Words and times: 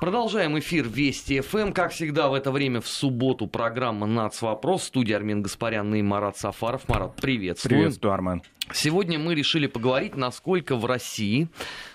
Продолжаем 0.00 0.56
эфир 0.56 0.86
Вести 0.86 1.40
ФМ. 1.40 1.72
Как 1.72 1.90
всегда, 1.90 2.28
в 2.28 2.34
это 2.34 2.52
время 2.52 2.80
в 2.80 2.86
субботу 2.86 3.48
программа 3.48 4.06
«Нац. 4.06 4.42
Вопрос». 4.42 4.84
Студия 4.84 5.16
Армен 5.16 5.42
Гаспарян 5.42 5.92
и 5.92 6.02
Марат 6.02 6.36
Сафаров. 6.36 6.88
Марат, 6.88 7.16
приветствую. 7.16 7.78
Приветствую, 7.78 8.12
Армен. 8.12 8.42
Сегодня 8.72 9.18
мы 9.18 9.34
решили 9.34 9.66
поговорить, 9.66 10.14
насколько 10.14 10.76
в 10.76 10.86
России 10.86 11.48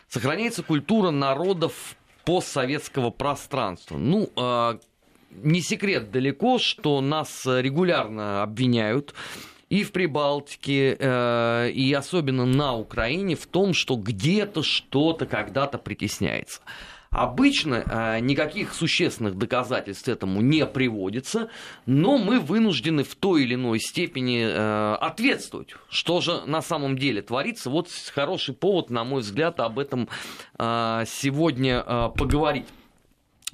сохраняется 0.10 0.64
культура 0.64 1.12
народов 1.12 1.96
постсоветского 2.26 3.10
пространства. 3.10 3.98
Ну, 3.98 4.30
э, 4.36 4.80
не 5.42 5.62
секрет 5.62 6.12
далеко, 6.12 6.58
что 6.60 7.00
нас 7.00 7.46
регулярно 7.46 8.44
обвиняют 8.44 9.14
и 9.70 9.84
в 9.84 9.94
Прибалтике, 9.94 10.98
э, 11.00 11.70
и 11.74 11.94
особенно 11.94 12.46
на 12.46 12.76
Украине 12.76 13.36
в 13.36 13.48
том, 13.48 13.74
что 13.74 13.96
где-то 13.96 14.62
что-то 14.62 15.26
когда-то 15.26 15.78
притесняется. 15.78 16.60
Обычно 17.14 17.84
э, 17.86 18.20
никаких 18.22 18.74
существенных 18.74 19.38
доказательств 19.38 20.08
этому 20.08 20.42
не 20.42 20.66
приводится, 20.66 21.50
но 21.86 22.18
мы 22.18 22.40
вынуждены 22.40 23.04
в 23.04 23.14
той 23.14 23.44
или 23.44 23.54
иной 23.54 23.80
степени 23.80 24.44
э, 24.44 24.96
ответствовать, 24.96 25.76
что 25.90 26.22
же 26.22 26.42
на 26.48 26.64
самом 26.64 26.98
деле 26.98 27.22
творится. 27.22 27.70
Вот 27.70 27.88
хороший 28.14 28.56
повод, 28.56 28.90
на 28.90 29.04
мой 29.04 29.22
взгляд, 29.22 29.60
об 29.60 29.78
этом 29.78 30.10
э, 30.58 31.04
сегодня 31.06 31.84
поговорить. 31.84 32.66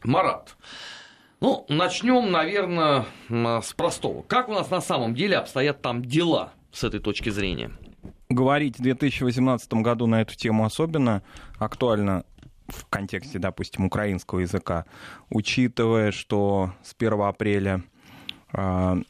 Марат, 0.05 0.55
ну, 1.41 1.65
начнем, 1.67 2.31
наверное, 2.31 3.05
с 3.29 3.73
простого. 3.73 4.21
Как 4.21 4.47
у 4.47 4.53
нас 4.53 4.69
на 4.71 4.79
самом 4.79 5.13
деле 5.13 5.35
обстоят 5.35 5.81
там 5.81 6.05
дела 6.05 6.53
с 6.71 6.85
этой 6.85 7.01
точки 7.01 7.29
зрения? 7.29 7.71
Говорить 8.29 8.79
в 8.79 8.81
2018 8.81 9.73
году 9.73 10.07
на 10.07 10.21
эту 10.21 10.35
тему 10.35 10.63
особенно 10.63 11.23
актуально 11.57 12.23
в 12.69 12.85
контексте, 12.89 13.39
допустим, 13.39 13.85
украинского 13.85 14.39
языка, 14.39 14.85
учитывая, 15.29 16.11
что 16.11 16.73
с 16.83 16.95
1 16.97 17.21
апреля 17.21 17.83
э, 18.53 19.01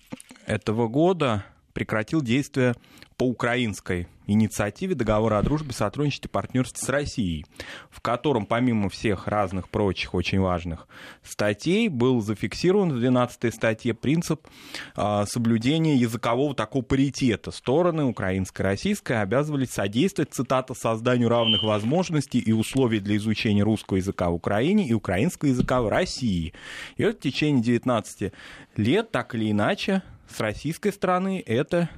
этого 0.46 0.88
года 0.88 1.46
прекратил 1.74 2.22
действие 2.22 2.76
по 3.20 3.26
украинской 3.26 4.08
инициативе 4.28 4.96
договора 4.96 5.40
о 5.40 5.42
дружбе, 5.42 5.74
сотрудничестве 5.74 6.30
и 6.30 6.32
партнерстве 6.32 6.80
с 6.82 6.88
Россией, 6.88 7.46
в 7.92 8.00
котором, 8.00 8.46
помимо 8.46 8.90
всех 8.90 9.28
разных 9.28 9.68
прочих 9.68 10.14
очень 10.14 10.40
важных 10.40 10.88
статей, 11.22 11.90
был 11.90 12.22
зафиксирован 12.22 12.94
в 12.94 13.00
12 13.00 13.54
статье 13.54 13.94
принцип 13.94 14.48
э, 14.96 15.26
соблюдения 15.28 15.98
языкового 15.98 16.56
такого 16.56 16.82
паритета. 16.82 17.52
Стороны, 17.52 18.06
украинская 18.06 18.66
и 18.66 18.70
российская, 18.70 19.22
обязывались 19.22 19.72
содействовать, 19.72 20.34
цитата, 20.34 20.74
созданию 20.74 21.28
равных 21.28 21.64
возможностей 21.64 22.40
и 22.40 22.54
условий 22.54 23.02
для 23.02 23.18
изучения 23.18 23.64
русского 23.64 23.98
языка 23.98 24.30
в 24.30 24.36
Украине 24.36 24.88
и 24.88 24.94
украинского 24.94 25.50
языка 25.50 25.82
в 25.82 25.90
России. 25.90 26.54
И 26.96 27.04
вот 27.04 27.18
в 27.18 27.20
течение 27.20 27.62
19 27.62 28.32
лет, 28.78 29.12
так 29.12 29.36
или 29.36 29.52
иначе, 29.52 30.04
с 30.34 30.40
российской 30.40 30.94
стороны 30.94 31.44
это 31.46 31.90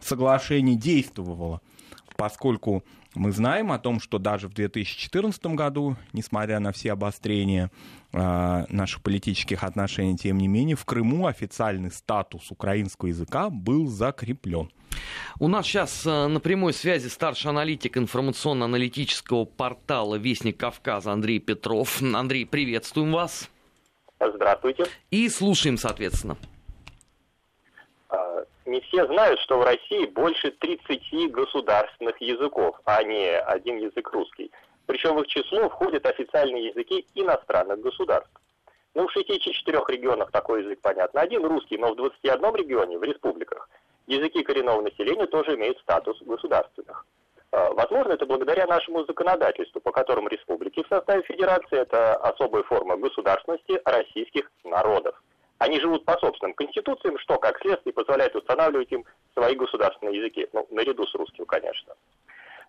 соглашение 0.00 0.76
действовало, 0.76 1.60
поскольку 2.16 2.84
мы 3.14 3.30
знаем 3.30 3.70
о 3.70 3.78
том, 3.78 4.00
что 4.00 4.18
даже 4.18 4.48
в 4.48 4.54
2014 4.54 5.46
году, 5.46 5.96
несмотря 6.12 6.58
на 6.58 6.72
все 6.72 6.92
обострения 6.92 7.70
э, 8.12 8.64
наших 8.68 9.02
политических 9.02 9.62
отношений, 9.62 10.16
тем 10.16 10.38
не 10.38 10.48
менее, 10.48 10.74
в 10.74 10.84
Крыму 10.84 11.26
официальный 11.26 11.92
статус 11.92 12.50
украинского 12.50 13.08
языка 13.08 13.50
был 13.50 13.86
закреплен. 13.86 14.70
У 15.38 15.46
нас 15.48 15.66
сейчас 15.66 16.04
э, 16.06 16.26
на 16.26 16.40
прямой 16.40 16.72
связи 16.72 17.06
старший 17.06 17.50
аналитик 17.50 17.96
информационно-аналитического 17.96 19.44
портала 19.44 20.16
«Вестник 20.16 20.56
Кавказа» 20.56 21.12
Андрей 21.12 21.38
Петров. 21.38 22.02
Андрей, 22.02 22.44
приветствуем 22.46 23.12
вас. 23.12 23.48
Здравствуйте. 24.20 24.86
И 25.10 25.28
слушаем, 25.28 25.76
соответственно 25.76 26.36
не 28.66 28.80
все 28.82 29.06
знают, 29.06 29.40
что 29.40 29.58
в 29.58 29.64
России 29.64 30.06
больше 30.06 30.50
30 30.50 31.30
государственных 31.30 32.20
языков, 32.20 32.80
а 32.84 33.02
не 33.02 33.38
один 33.38 33.78
язык 33.78 34.10
русский. 34.12 34.50
Причем 34.86 35.16
в 35.16 35.22
их 35.22 35.28
число 35.28 35.68
входят 35.68 36.06
официальные 36.06 36.68
языки 36.68 37.06
иностранных 37.14 37.80
государств. 37.80 38.30
Ну, 38.94 39.08
в 39.08 39.12
64 39.12 39.78
регионах 39.88 40.30
такой 40.30 40.62
язык 40.62 40.80
понятно. 40.80 41.20
Один 41.20 41.44
русский, 41.44 41.78
но 41.78 41.92
в 41.92 41.96
21 41.96 42.54
регионе, 42.54 42.98
в 42.98 43.02
республиках, 43.02 43.68
языки 44.06 44.42
коренного 44.42 44.82
населения 44.82 45.26
тоже 45.26 45.56
имеют 45.56 45.78
статус 45.80 46.20
государственных. 46.22 47.04
А, 47.50 47.72
возможно, 47.72 48.12
это 48.12 48.26
благодаря 48.26 48.66
нашему 48.66 49.04
законодательству, 49.04 49.80
по 49.80 49.90
которому 49.90 50.28
республики 50.28 50.82
в 50.82 50.88
составе 50.88 51.22
федерации– 51.22 51.78
это 51.80 52.14
особая 52.16 52.62
форма 52.62 52.96
государственности 52.96 53.80
российских 53.84 54.50
народов. 54.64 55.20
Они 55.64 55.80
живут 55.80 56.04
по 56.04 56.18
собственным 56.18 56.52
конституциям, 56.52 57.18
что, 57.18 57.38
как 57.38 57.58
следствие, 57.60 57.94
позволяет 57.94 58.36
устанавливать 58.36 58.92
им 58.92 59.06
свои 59.32 59.54
государственные 59.54 60.18
языки, 60.18 60.46
ну, 60.52 60.66
наряду 60.70 61.06
с 61.06 61.14
русским, 61.14 61.46
конечно. 61.46 61.94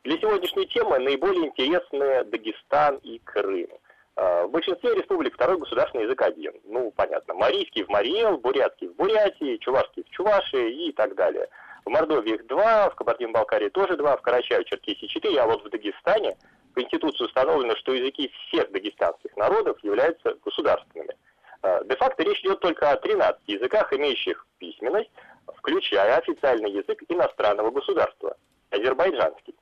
Для 0.06 0.18
сегодняшней 0.18 0.66
темы 0.68 1.00
наиболее 1.00 1.48
интересны 1.48 2.24
Дагестан 2.24 2.96
и 3.04 3.20
Крым. 3.20 3.68
А, 4.16 4.48
в 4.48 4.52
большинстве 4.52 4.96
республик 4.96 5.34
второй 5.34 5.58
государственный 5.58 6.06
язык 6.06 6.22
один. 6.22 6.54
Ну, 6.64 6.94
понятно, 6.96 7.34
марийский 7.34 7.84
в 7.84 7.90
Мариэл, 7.90 8.38
бурятский 8.38 8.88
в 8.88 8.96
Бурятии, 8.96 9.58
чувашский 9.58 10.04
в 10.04 10.10
Чувашии 10.12 10.88
и 10.88 10.94
так 10.94 11.16
далее. 11.16 11.50
В 11.84 11.90
Мордовии 11.90 12.36
их 12.36 12.48
два, 12.48 12.90
в 12.90 12.96
Кабардино-Балкарии 12.96 13.68
тоже 13.68 13.98
два, 13.98 14.16
в 14.16 14.22
Карачаево-Черкесии 14.22 15.08
четыре, 15.08 15.42
а 15.42 15.48
вот 15.48 15.66
в 15.66 15.70
Дагестане 15.70 16.38
в 16.72 16.76
Конституции 16.76 17.26
установлено, 17.26 17.76
что 17.76 17.94
языки 17.94 18.32
всех 18.48 18.72
дагестанских 18.72 19.36
народов 19.36 19.84
являются 19.84 20.38
государственными. 20.46 21.14
Э, 21.66 21.82
де-факто 21.86 22.22
речь 22.22 22.42
идет 22.42 22.60
только 22.60 22.92
о 22.92 22.98
13 22.98 23.42
языках, 23.48 23.92
имеющих 23.92 24.46
письменность, 24.60 25.10
включая 25.58 26.18
официальный 26.18 26.72
язык 26.72 27.02
иностранного 27.10 27.72
государства– 27.72 28.38
азербайджанский. 28.70 29.56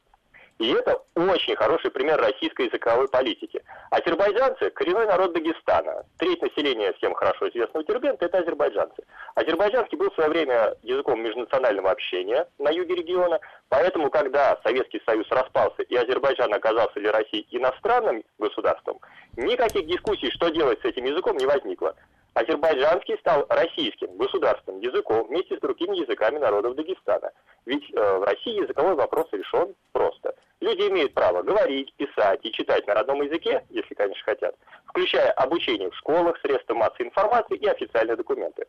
И 0.59 0.71
это 0.71 1.01
очень 1.15 1.55
хороший 1.55 1.89
пример 1.91 2.19
российской 2.19 2.67
языковой 2.67 3.07
политики. 3.07 3.61
Азербайджанцы– 3.89 4.69
коренной 4.75 5.07
народ 5.07 5.33
Дагестана. 5.33 6.05
Треть 6.17 6.41
населения 6.41 6.93
всем 6.93 7.13
хорошо 7.15 7.49
известного 7.49 7.85
Дербента– 7.85 8.25
это 8.27 8.37
азербайджанцы. 8.37 9.03
Азербайджанский 9.35 9.97
был 9.97 10.11
в 10.11 10.13
свое 10.13 10.29
время 10.29 10.75
языком 10.83 11.21
межнационального 11.21 11.91
общения 11.91 12.47
на 12.59 12.69
юге 12.69 12.95
региона, 12.95 13.39
поэтому, 13.69 14.09
когда 14.09 14.59
Советский 14.63 15.01
Союз 15.05 15.27
распался 15.31 15.81
и 15.81 15.95
Азербайджан 15.95 16.53
оказался 16.53 16.99
для 16.99 17.11
России 17.11 17.47
иностранным 17.49 18.23
государством, 18.37 18.99
никаких 19.35 19.87
дискуссий, 19.87 20.29
что 20.31 20.49
делать 20.49 20.79
с 20.81 20.85
этим 20.85 21.05
языком, 21.05 21.37
не 21.37 21.47
возникло. 21.47 21.95
Азербайджанский 22.33 23.17
стал 23.19 23.45
российским 23.49 24.17
государственным 24.17 24.81
языком 24.81 25.27
вместе 25.27 25.57
с 25.57 25.59
другими 25.59 25.97
языками 25.97 26.39
народов 26.39 26.75
Дагестана. 26.75 27.31
Ведь 27.65 27.83
э, 27.93 28.17
в 28.17 28.23
России 28.23 28.61
языковой 28.61 28.95
вопрос 28.95 29.27
решен 29.31 29.75
просто. 29.91 30.22
Люди 30.63 30.87
имеют 30.87 31.13
право 31.13 31.41
говорить, 31.41 31.93
писать 31.97 32.39
и 32.43 32.51
читать 32.53 32.87
на 32.87 32.93
родном 32.93 33.21
языке, 33.21 33.65
если, 33.69 33.93
конечно, 33.95 34.23
хотят, 34.23 34.55
включая 34.85 35.29
обучение 35.31 35.89
в 35.89 35.95
школах, 35.97 36.39
средства 36.39 36.73
массовой 36.73 37.07
информации 37.07 37.57
и 37.57 37.67
официальные 37.67 38.15
документы. 38.15 38.65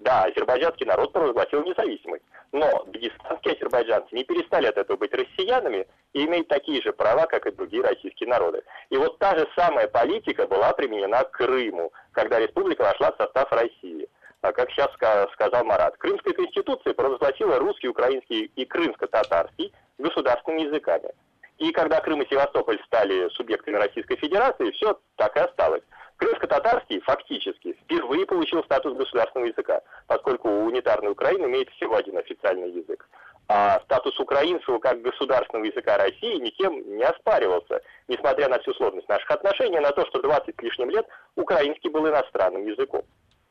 Да, 0.00 0.24
азербайджанский 0.24 0.84
народ 0.84 1.14
провозгласил 1.14 1.64
независимость, 1.64 2.24
но 2.52 2.84
дагестанские 2.88 3.54
азербайджанцы 3.54 4.14
не 4.14 4.24
перестали 4.24 4.66
от 4.66 4.76
этого 4.76 4.98
быть 4.98 5.14
россиянами 5.14 5.86
и 6.12 6.26
имеют 6.26 6.48
такие 6.48 6.82
же 6.82 6.92
права, 6.92 7.24
как 7.24 7.46
и 7.46 7.52
другие 7.52 7.82
российские 7.82 8.28
народы. 8.28 8.62
И 8.90 8.98
вот 8.98 9.18
та 9.18 9.34
же 9.38 9.48
самая 9.56 9.88
политика 9.88 10.46
была 10.46 10.74
применена 10.74 11.24
к 11.24 11.30
Крыму, 11.30 11.90
когда 12.12 12.38
республика 12.38 12.82
вошла 12.82 13.12
в 13.12 13.16
состав 13.16 13.50
России. 13.50 14.06
А 14.42 14.52
как 14.52 14.70
сейчас 14.72 14.90
сказал 15.32 15.64
Марат, 15.64 15.96
Крымская 15.96 16.34
конституция 16.34 16.92
провозгласила 16.92 17.58
русский, 17.58 17.88
украинский 17.88 18.52
и 18.56 18.66
крымско-татарский 18.66 19.72
государственными 19.96 20.66
языками. 20.66 21.10
И 21.60 21.72
когда 21.72 22.00
Крым 22.00 22.22
и 22.22 22.28
Севастополь 22.28 22.80
стали 22.86 23.28
субъектами 23.34 23.76
Российской 23.76 24.16
Федерации, 24.16 24.70
все 24.70 24.98
так 25.16 25.36
и 25.36 25.40
осталось. 25.40 25.82
Крымско-татарский 26.16 27.00
фактически 27.00 27.74
впервые 27.74 28.24
получил 28.24 28.64
статус 28.64 28.96
государственного 28.96 29.50
языка, 29.50 29.82
поскольку 30.06 30.48
унитарная 30.48 31.10
Украина 31.10 31.44
имеет 31.44 31.68
всего 31.70 31.96
один 31.96 32.16
официальный 32.16 32.70
язык. 32.70 33.06
А 33.48 33.78
статус 33.80 34.18
украинского 34.18 34.78
как 34.78 35.02
государственного 35.02 35.66
языка 35.66 35.98
России 35.98 36.40
никем 36.40 36.96
не 36.96 37.04
оспаривался, 37.04 37.82
несмотря 38.08 38.48
на 38.48 38.58
всю 38.60 38.72
сложность 38.74 39.08
наших 39.08 39.30
отношений, 39.30 39.80
на 39.80 39.90
то, 39.92 40.06
что 40.06 40.22
20 40.22 40.54
с 40.56 40.62
лишним 40.62 40.88
лет 40.88 41.06
украинский 41.36 41.90
был 41.90 42.08
иностранным 42.08 42.66
языком. 42.66 43.02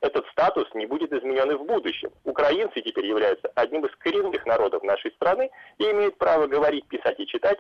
Этот 0.01 0.25
статус 0.27 0.67
не 0.73 0.85
будет 0.85 1.11
изменен 1.11 1.51
и 1.51 1.56
в 1.56 1.65
будущем. 1.65 2.09
Украинцы 2.23 2.81
теперь 2.81 3.06
являются 3.06 3.51
одним 3.53 3.85
из 3.85 3.95
коренных 3.97 4.45
народов 4.45 4.81
нашей 4.81 5.11
страны 5.11 5.51
и 5.77 5.83
имеют 5.91 6.17
право 6.17 6.47
говорить, 6.47 6.88
писать 6.88 7.19
и 7.19 7.27
читать 7.27 7.59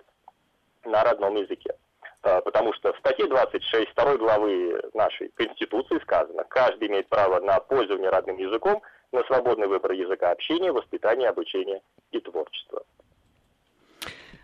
на 0.85 1.03
родном 1.03 1.35
языке. 1.35 1.73
А, 2.21 2.41
потому 2.41 2.73
что 2.73 2.93
в 2.93 2.97
статье 2.99 3.27
26 3.27 3.89
второй 3.91 4.17
главы 4.17 4.81
нашей 4.93 5.29
Конституции 5.35 5.99
сказано, 6.01 6.43
каждый 6.49 6.89
имеет 6.89 7.07
право 7.07 7.39
на 7.39 7.59
пользование 7.59 8.09
родным 8.09 8.37
языком, 8.37 8.81
на 9.11 9.23
свободный 9.23 9.67
выбор 9.67 9.93
языка 9.93 10.31
общения, 10.31 10.71
воспитания, 10.71 11.29
обучения 11.29 11.81
и 12.11 12.19
творчества. 12.19 12.83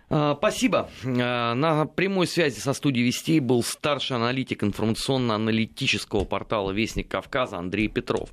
А, 0.09 0.35
спасибо. 0.35 0.89
А, 1.05 1.53
на 1.53 1.85
прямой 1.85 2.27
связи 2.27 2.59
со 2.59 2.73
студией 2.73 3.07
Вестей 3.07 3.39
был 3.41 3.61
старший 3.63 4.15
аналитик 4.15 4.63
информационно-аналитического 4.63 6.23
портала 6.23 6.71
«Вестник 6.71 7.09
Кавказа» 7.09 7.57
Андрей 7.57 7.89
Петров. 7.89 8.29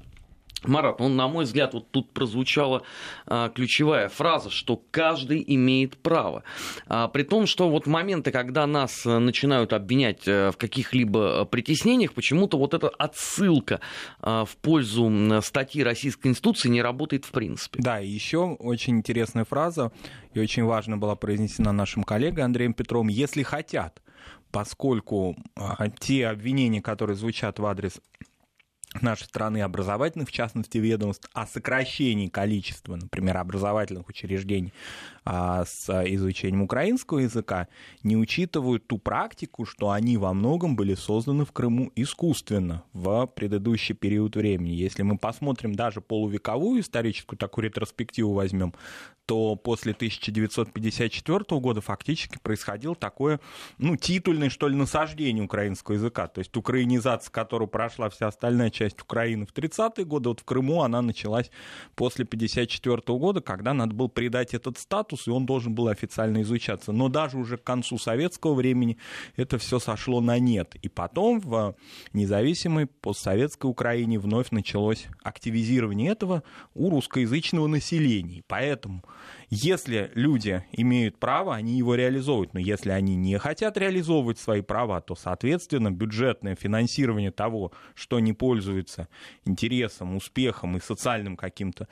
Марат, 0.65 1.01
ну, 1.01 1.09
на 1.09 1.29
мой 1.29 1.45
взгляд, 1.45 1.75
вот 1.75 1.91
тут 1.91 2.13
прозвучала 2.13 2.83
а, 3.27 3.49
ключевая 3.49 4.09
фраза, 4.09 4.51
что 4.51 4.83
каждый 4.91 5.43
имеет 5.47 5.97
право. 5.97 6.45
А, 6.87 7.09
при 7.09 7.25
том, 7.25 7.47
что 7.47 7.69
вот 7.69 7.87
моменты, 7.87 8.31
когда 8.31 8.67
нас 8.67 9.05
э, 9.05 9.19
начинают 9.19 9.73
обвинять 9.73 10.23
а, 10.27 10.51
в 10.53 10.57
каких-либо 10.57 11.45
притеснениях, 11.47 12.13
почему-то 12.13 12.59
вот 12.59 12.75
эта 12.75 12.89
отсылка 12.89 13.81
а, 14.21 14.45
в 14.45 14.57
пользу 14.57 15.11
статьи 15.43 15.83
Российской 15.83 16.29
институции 16.29 16.69
не 16.69 16.83
работает 16.83 17.25
в 17.25 17.33
принципе. 17.33 17.81
Да, 17.83 18.01
и 18.01 18.09
еще 18.09 18.57
очень 18.59 18.99
интересная 18.99 19.45
фраза, 19.45 19.93
и 20.35 20.41
очень 20.41 20.65
важно 20.65 20.97
была 20.97 21.17
произнесена 21.17 21.73
нашим 21.73 22.05
коллегой 22.05 22.45
Андреем 22.45 22.75
Петровым, 22.75 23.09
если 23.09 23.43
хотят, 23.43 24.01
поскольку 24.51 25.37
а, 25.57 25.89
те 25.89 26.29
обвинения, 26.29 26.81
которые 26.81 27.17
звучат 27.17 27.59
в 27.59 27.67
адрес 27.67 28.01
нашей 29.01 29.25
страны 29.25 29.63
образовательных, 29.63 30.29
в 30.29 30.33
частности, 30.33 30.79
ведомств, 30.79 31.29
о 31.33 31.47
сокращении 31.47 32.29
количества, 32.29 32.97
например, 32.97 33.39
образовательных 33.39 34.09
учреждений 34.09 34.73
а, 35.25 35.65
с 35.65 35.89
изучением 36.09 36.63
украинского 36.63 37.21
языка, 37.21 37.69
не 38.03 38.17
учитывают 38.17 38.87
ту 38.87 38.99
практику, 38.99 39.65
что 39.65 39.91
они 39.91 40.17
во 40.19 40.35
многом 40.35 40.77
были 40.77 40.95
созданы 40.95 41.45
в 41.45 41.53
Крыму 41.53 41.91
искусственно 41.97 42.85
в 42.93 43.27
предыдущий 43.27 43.95
период 43.95 44.37
времени. 44.37 44.71
Если 44.71 45.03
мы 45.03 45.17
посмотрим 45.17 45.75
даже 45.75 46.01
полувековую 46.01 46.81
историческую 46.81 47.39
такую 47.39 47.67
ретроспективу 47.67 48.35
возьмем, 48.35 48.75
то 49.27 49.57
после 49.57 49.93
1954 49.93 51.61
года 51.61 51.81
фактически 51.81 52.39
происходило 52.43 52.95
такое, 52.95 53.41
ну, 53.79 53.97
титульное, 53.97 54.51
что 54.51 54.69
ли, 54.69 54.77
насаждение 54.77 55.45
украинского 55.45 55.95
языка. 55.95 56.27
То 56.27 56.41
есть 56.41 56.57
украинизация, 56.57 57.31
которую 57.31 57.69
прошла 57.69 58.11
вся 58.11 58.27
остальная 58.27 58.71
часть 58.71 58.82
Украины 59.03 59.47
в 59.47 59.53
30-е 59.53 60.05
годы, 60.05 60.31
вот 60.31 60.41
в 60.41 60.45
Крыму 60.45 60.83
она 60.83 61.03
началась 61.03 61.51
после 61.95 62.25
1954 62.25 63.19
года, 63.19 63.41
когда 63.41 63.75
надо 63.75 63.95
было 63.95 64.09
придать 64.09 64.55
этот 64.55 64.79
статус, 64.79 65.27
и 65.27 65.31
он 65.31 65.47
должен 65.47 65.75
был 65.75 65.89
официально 65.89 66.43
изучаться. 66.43 66.93
Но 66.93 67.09
даже 67.09 67.39
уже 67.39 67.57
к 67.57 67.65
концу 67.65 67.99
советского 67.99 68.55
времени 68.55 68.99
это 69.37 69.59
все 69.59 69.79
сошло 69.79 70.21
на 70.21 70.39
нет. 70.39 70.75
И 70.83 70.89
потом 70.89 71.41
в 71.41 71.77
независимой 72.13 72.87
постсоветской 72.87 73.71
Украине 73.71 74.19
вновь 74.19 74.51
началось 74.51 75.07
активизирование 75.23 76.11
этого 76.11 76.43
у 76.75 76.91
русскоязычного 76.91 77.67
населения. 77.67 78.43
Поэтому 78.47 79.03
если 79.55 80.11
люди 80.15 80.65
имеют 80.73 81.19
право, 81.19 81.55
они 81.55 81.77
его 81.77 81.95
реализовывают. 81.95 82.55
Но 82.55 82.59
если 82.59 82.89
они 82.89 83.17
не 83.17 83.39
хотят 83.39 83.77
реализовывать 83.77 84.39
свои 84.39 84.63
права, 84.63 85.03
то, 85.03 85.15
соответственно, 85.15 85.91
бюджетное 85.91 86.57
финансирование 86.57 87.31
того, 87.31 87.71
что 87.95 88.19
не 88.19 88.33
пользуется 88.33 89.09
интересом, 89.45 90.17
успехом 90.17 90.79
и 90.79 90.81
социальным 90.81 91.37
каким-то 91.37 91.87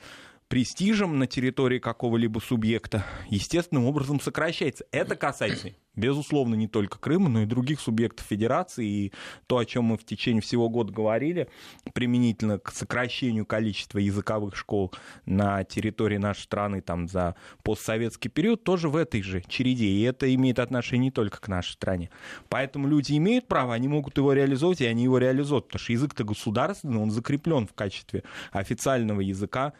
престижем 0.51 1.17
на 1.17 1.27
территории 1.27 1.79
какого-либо 1.79 2.39
субъекта 2.39 3.05
естественным 3.29 3.85
образом 3.85 4.19
сокращается. 4.19 4.83
Это 4.91 5.15
касается, 5.15 5.69
безусловно, 5.95 6.55
не 6.55 6.67
только 6.67 6.99
Крыма, 6.99 7.29
но 7.29 7.43
и 7.43 7.45
других 7.45 7.79
субъектов 7.79 8.27
Федерации. 8.27 8.85
И 8.85 9.13
то, 9.47 9.59
о 9.59 9.65
чем 9.65 9.85
мы 9.85 9.97
в 9.97 10.03
течение 10.03 10.41
всего 10.41 10.67
года 10.67 10.91
говорили, 10.91 11.47
применительно 11.93 12.59
к 12.59 12.73
сокращению 12.73 13.45
количества 13.45 13.99
языковых 13.99 14.57
школ 14.57 14.91
на 15.25 15.63
территории 15.63 16.17
нашей 16.17 16.41
страны 16.41 16.81
там, 16.81 17.07
за 17.07 17.35
постсоветский 17.63 18.29
период, 18.29 18.65
тоже 18.65 18.89
в 18.89 18.97
этой 18.97 19.21
же 19.21 19.41
череде. 19.47 19.85
И 19.85 20.01
это 20.01 20.35
имеет 20.35 20.59
отношение 20.59 21.05
не 21.05 21.11
только 21.11 21.39
к 21.39 21.47
нашей 21.47 21.71
стране. 21.71 22.09
Поэтому 22.49 22.89
люди 22.89 23.15
имеют 23.15 23.47
право, 23.47 23.73
они 23.73 23.87
могут 23.87 24.17
его 24.17 24.33
реализовать, 24.33 24.81
и 24.81 24.85
они 24.85 25.03
его 25.03 25.17
реализуют. 25.17 25.67
Потому 25.67 25.79
что 25.79 25.93
язык-то 25.93 26.25
государственный, 26.25 26.97
он 26.97 27.09
закреплен 27.09 27.67
в 27.67 27.73
качестве 27.73 28.23
официального 28.51 29.21
языка 29.21 29.71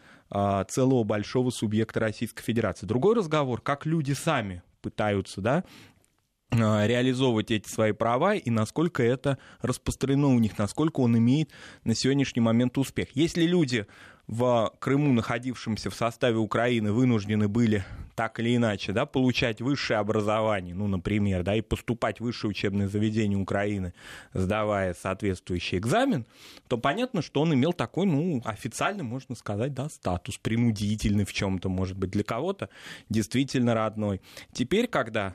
целого 0.70 1.04
большого 1.04 1.50
субъекта 1.50 2.00
Российской 2.00 2.44
Федерации. 2.44 2.86
Другой 2.86 3.16
разговор, 3.16 3.62
как 3.62 3.86
люди 3.86 4.14
сами 4.14 4.64
пытаются, 4.82 5.42
да, 5.42 5.64
а, 6.52 6.86
реализовывать 6.86 7.50
эти 7.50 7.70
свои 7.70 7.94
права 7.94 8.36
и 8.36 8.50
насколько 8.50 9.02
это 9.02 9.38
распространено 9.62 10.28
у 10.28 10.40
них, 10.40 10.58
насколько 10.58 11.00
он 11.00 11.18
имеет 11.18 11.52
на 11.86 11.96
сегодняшний 11.96 12.42
момент 12.42 12.78
успех. 12.78 13.10
Если 13.14 13.44
люди 13.44 13.88
в 14.28 14.74
Крыму, 14.80 15.14
находившемся 15.14 15.90
в 15.90 15.96
составе 15.96 16.38
Украины, 16.38 16.92
вынуждены 16.92 17.48
были 17.48 17.86
так 18.22 18.40
или 18.40 18.56
иначе 18.56 18.92
да, 18.92 19.08
получать 19.08 19.62
высшее 19.62 20.00
образование, 20.00 20.76
ну, 20.76 20.86
например, 20.86 21.42
да, 21.42 21.56
и 21.56 21.62
поступать 21.62 22.20
в 22.20 22.24
высшее 22.24 22.52
учебное 22.52 22.88
заведение 22.88 23.36
Украины, 23.36 23.96
сдавая 24.32 24.94
соответствующий 24.94 25.80
экзамен, 25.80 26.28
то 26.68 26.78
понятно, 26.78 27.24
что 27.24 27.42
он 27.42 27.52
имел 27.56 27.74
такой, 27.74 28.06
ну, 28.06 28.40
официальный, 28.46 29.04
можно 29.04 29.34
сказать, 29.34 29.74
да, 29.74 29.90
статус, 29.90 30.38
принудительный 30.38 31.26
в 31.26 31.34
чем-то, 31.34 31.68
может 31.68 31.98
быть, 31.98 32.12
для 32.12 32.24
кого-то 32.24 32.70
действительно 33.10 33.74
родной. 33.74 34.22
Теперь, 34.54 34.86
когда 34.86 35.34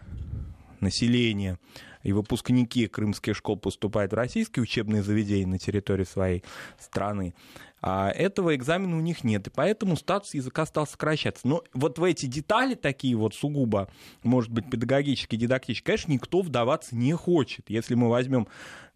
население 0.78 1.58
и 2.04 2.12
выпускники 2.12 2.86
крымских 2.86 3.34
школ 3.34 3.56
поступают 3.56 4.12
в 4.12 4.14
российские 4.14 4.62
учебные 4.62 5.02
заведения 5.02 5.48
на 5.48 5.58
территории 5.58 6.04
своей 6.04 6.44
страны, 6.78 7.34
а 7.82 8.11
этого 8.11 8.55
экзамена 8.55 8.96
у 8.96 9.00
них 9.00 9.23
нет, 9.23 9.46
и 9.46 9.50
поэтому 9.50 9.96
статус 9.96 10.34
языка 10.34 10.67
стал 10.67 10.87
сокращаться. 10.87 11.46
Но 11.46 11.62
вот 11.75 11.99
в 11.99 12.05
эти 12.05 12.26
детали 12.26 12.75
такие 12.75 13.17
вот 13.17 13.34
сугубо, 13.34 13.88
может 14.23 14.50
быть, 14.50 14.70
педагогические, 14.70 15.38
дидактические, 15.38 15.84
конечно, 15.84 16.12
никто 16.12 16.40
вдаваться 16.40 16.96
не 16.96 17.12
хочет. 17.12 17.69
Если 17.69 17.94
мы 17.94 18.08
возьмем 18.08 18.49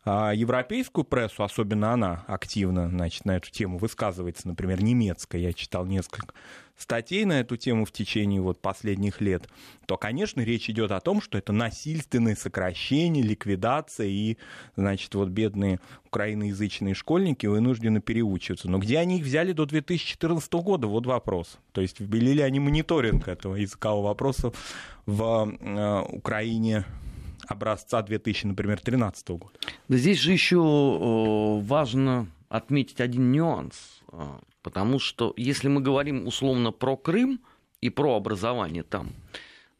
а 0.02 0.32
европейскую 0.32 1.04
прессу, 1.04 1.44
особенно 1.44 1.92
она 1.92 2.24
активно 2.26 2.88
значит, 2.88 3.26
на 3.26 3.36
эту 3.36 3.50
тему 3.50 3.76
высказывается, 3.76 4.48
например, 4.48 4.82
немецкая, 4.82 5.42
я 5.42 5.52
читал 5.52 5.84
несколько 5.84 6.34
статей 6.82 7.24
на 7.24 7.40
эту 7.40 7.56
тему 7.56 7.84
в 7.84 7.92
течение 7.92 8.40
вот 8.40 8.60
последних 8.60 9.20
лет, 9.20 9.48
то, 9.86 9.96
конечно, 9.96 10.40
речь 10.40 10.70
идет 10.70 10.90
о 10.92 11.00
том, 11.00 11.20
что 11.20 11.38
это 11.38 11.52
насильственное 11.52 12.36
сокращение, 12.36 13.22
ликвидация, 13.22 14.06
и, 14.06 14.36
значит, 14.76 15.14
вот 15.14 15.28
бедные 15.28 15.80
украиноязычные 16.06 16.94
школьники 16.94 17.46
вынуждены 17.46 18.00
переучиваться. 18.00 18.70
Но 18.70 18.78
где 18.78 18.98
они 18.98 19.18
их 19.18 19.24
взяли 19.24 19.52
до 19.52 19.66
2014 19.66 20.52
года? 20.54 20.86
Вот 20.86 21.06
вопрос. 21.06 21.58
То 21.72 21.80
есть 21.80 22.00
ввели 22.00 22.34
ли 22.34 22.42
они 22.42 22.60
мониторинг 22.60 23.28
этого 23.28 23.56
языкового 23.56 24.08
вопроса 24.08 24.52
в 25.06 25.56
э, 25.60 26.02
Украине 26.08 26.84
образца 27.46 28.02
2000, 28.02 28.46
например, 28.46 28.76
2013 28.76 29.28
года. 29.30 29.52
Да 29.88 29.96
здесь 29.96 30.18
же 30.18 30.32
еще 30.32 30.56
э, 30.56 31.64
важно 31.64 32.28
отметить 32.48 33.00
один 33.00 33.30
нюанс, 33.32 33.74
э, 34.12 34.38
потому 34.62 34.98
что 34.98 35.32
если 35.36 35.68
мы 35.68 35.80
говорим 35.80 36.26
условно 36.26 36.72
про 36.72 36.96
Крым 36.96 37.40
и 37.80 37.90
про 37.90 38.16
образование 38.16 38.82
там, 38.82 39.12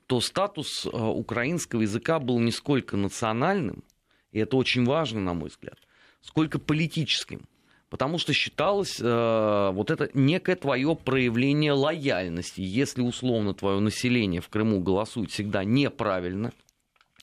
то 0.07 0.21
статус 0.21 0.87
э, 0.87 0.89
украинского 0.91 1.83
языка 1.83 2.19
был 2.19 2.39
не 2.41 2.51
сколько 2.51 2.97
национальным, 2.97 3.85
и 4.33 4.39
это 4.39 4.57
очень 4.57 4.85
важно, 4.85 5.21
на 5.21 5.35
мой 5.35 5.51
взгляд, 5.51 5.79
сколько 6.21 6.59
политическим. 6.59 7.47
Потому 7.89 8.19
что 8.19 8.33
считалось 8.33 9.01
э, 9.01 9.71
вот 9.73 9.91
это 9.91 10.11
некое 10.15 10.55
твое 10.55 10.95
проявление 10.95 11.73
лояльности. 11.73 12.61
Если 12.61 13.03
условно 13.03 13.53
твое 13.53 13.81
население 13.81 14.41
в 14.41 14.49
Крыму 14.49 14.81
голосует 14.81 15.33
всегда 15.33 15.65
неправильно, 15.65 16.53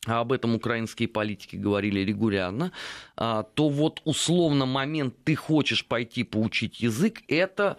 а 0.08 0.22
об 0.22 0.32
этом 0.32 0.56
украинские 0.56 1.08
политики 1.08 1.56
говорили 1.56 2.00
регулярно, 2.00 2.72
а, 3.16 3.44
то 3.44 3.70
вот 3.70 4.02
условно 4.06 4.66
момент 4.66 5.14
«ты 5.24 5.36
хочешь 5.36 5.86
пойти 5.86 6.24
поучить 6.24 6.80
язык»— 6.80 7.22
это 7.28 7.78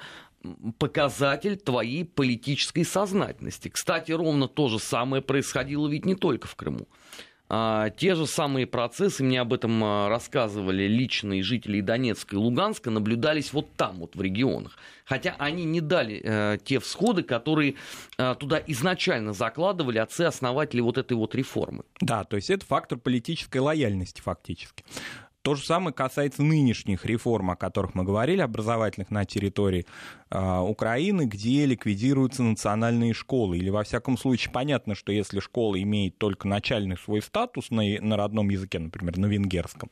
показатель 0.79 1.57
твоей 1.57 2.05
политической 2.05 2.85
сознательности. 2.85 3.69
Кстати, 3.69 4.13
ровно 4.13 4.47
то 4.47 4.69
же 4.69 4.79
самое 4.79 5.23
происходило 5.23 5.89
ведь 5.89 6.05
не 6.05 6.15
только 6.15 6.47
в 6.47 6.55
Крыму. 6.55 6.87
А, 7.51 7.91
те 7.91 8.15
же 8.15 8.27
самые 8.27 8.67
процессы, 8.67 9.25
мне 9.25 9.41
об 9.41 9.53
этом 9.53 9.83
а, 9.83 10.09
рассказывали 10.09 10.85
личные 10.85 11.43
жители 11.43 11.81
Донецка 11.81 12.37
и 12.37 12.39
Луганска, 12.39 12.91
наблюдались 12.91 13.53
вот 13.53 13.73
там, 13.75 14.01
вот 14.01 14.17
в 14.17 14.23
регионах. 14.23 14.77
Хотя 15.05 15.35
они 15.39 15.65
не 15.65 15.81
дали 15.81 16.21
э, 16.23 16.59
те 16.63 16.81
всходы, 16.81 17.23
которые 17.23 17.77
э, 18.19 18.35
туда 18.39 18.63
изначально 18.67 19.33
закладывали 19.33 19.97
отцы-основатели 19.97 20.83
вот 20.83 20.99
этой 20.99 21.17
вот 21.17 21.35
реформы. 21.35 21.85
Да, 22.03 22.25
то 22.25 22.37
есть 22.37 22.51
это 22.51 22.67
фактор 22.67 22.99
политической 22.99 23.57
лояльности 23.59 24.21
фактически. 24.21 24.85
То 25.49 25.55
же 25.55 25.65
самое 25.65 25.95
касается 25.95 26.43
нынешних 26.43 27.07
реформ, 27.07 27.53
о 27.53 27.57
которых 27.57 27.95
мы 27.95 28.05
говорили, 28.05 28.43
образовательных 28.43 29.11
на 29.11 29.25
территории 29.25 29.87
Украины, 30.31 31.27
где 31.27 31.67
ликвидируются 31.67 32.43
национальные 32.43 33.15
школы. 33.15 33.59
Или, 33.59 33.71
во 33.71 33.83
всяком 33.83 34.19
случае, 34.19 34.53
понятно, 34.53 34.95
что 34.95 35.13
если 35.13 35.41
школа 35.41 35.81
имеет 35.81 36.19
только 36.19 36.47
начальный 36.47 36.97
свой 36.99 37.23
статус 37.23 37.71
на, 37.71 37.83
на 38.01 38.17
родном 38.17 38.51
языке, 38.51 38.79
например, 38.79 39.17
на 39.17 39.27
венгерском, 39.27 39.91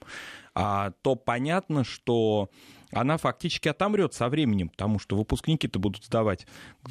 то 0.55 1.14
понятно, 1.25 1.85
что 1.85 2.50
она 2.93 3.19
фактически 3.19 3.69
отомрет 3.69 4.14
со 4.14 4.28
временем, 4.28 4.69
потому 4.69 4.99
что 4.99 5.16
выпускники-то 5.16 5.78
будут 5.78 6.05
сдавать 6.05 6.47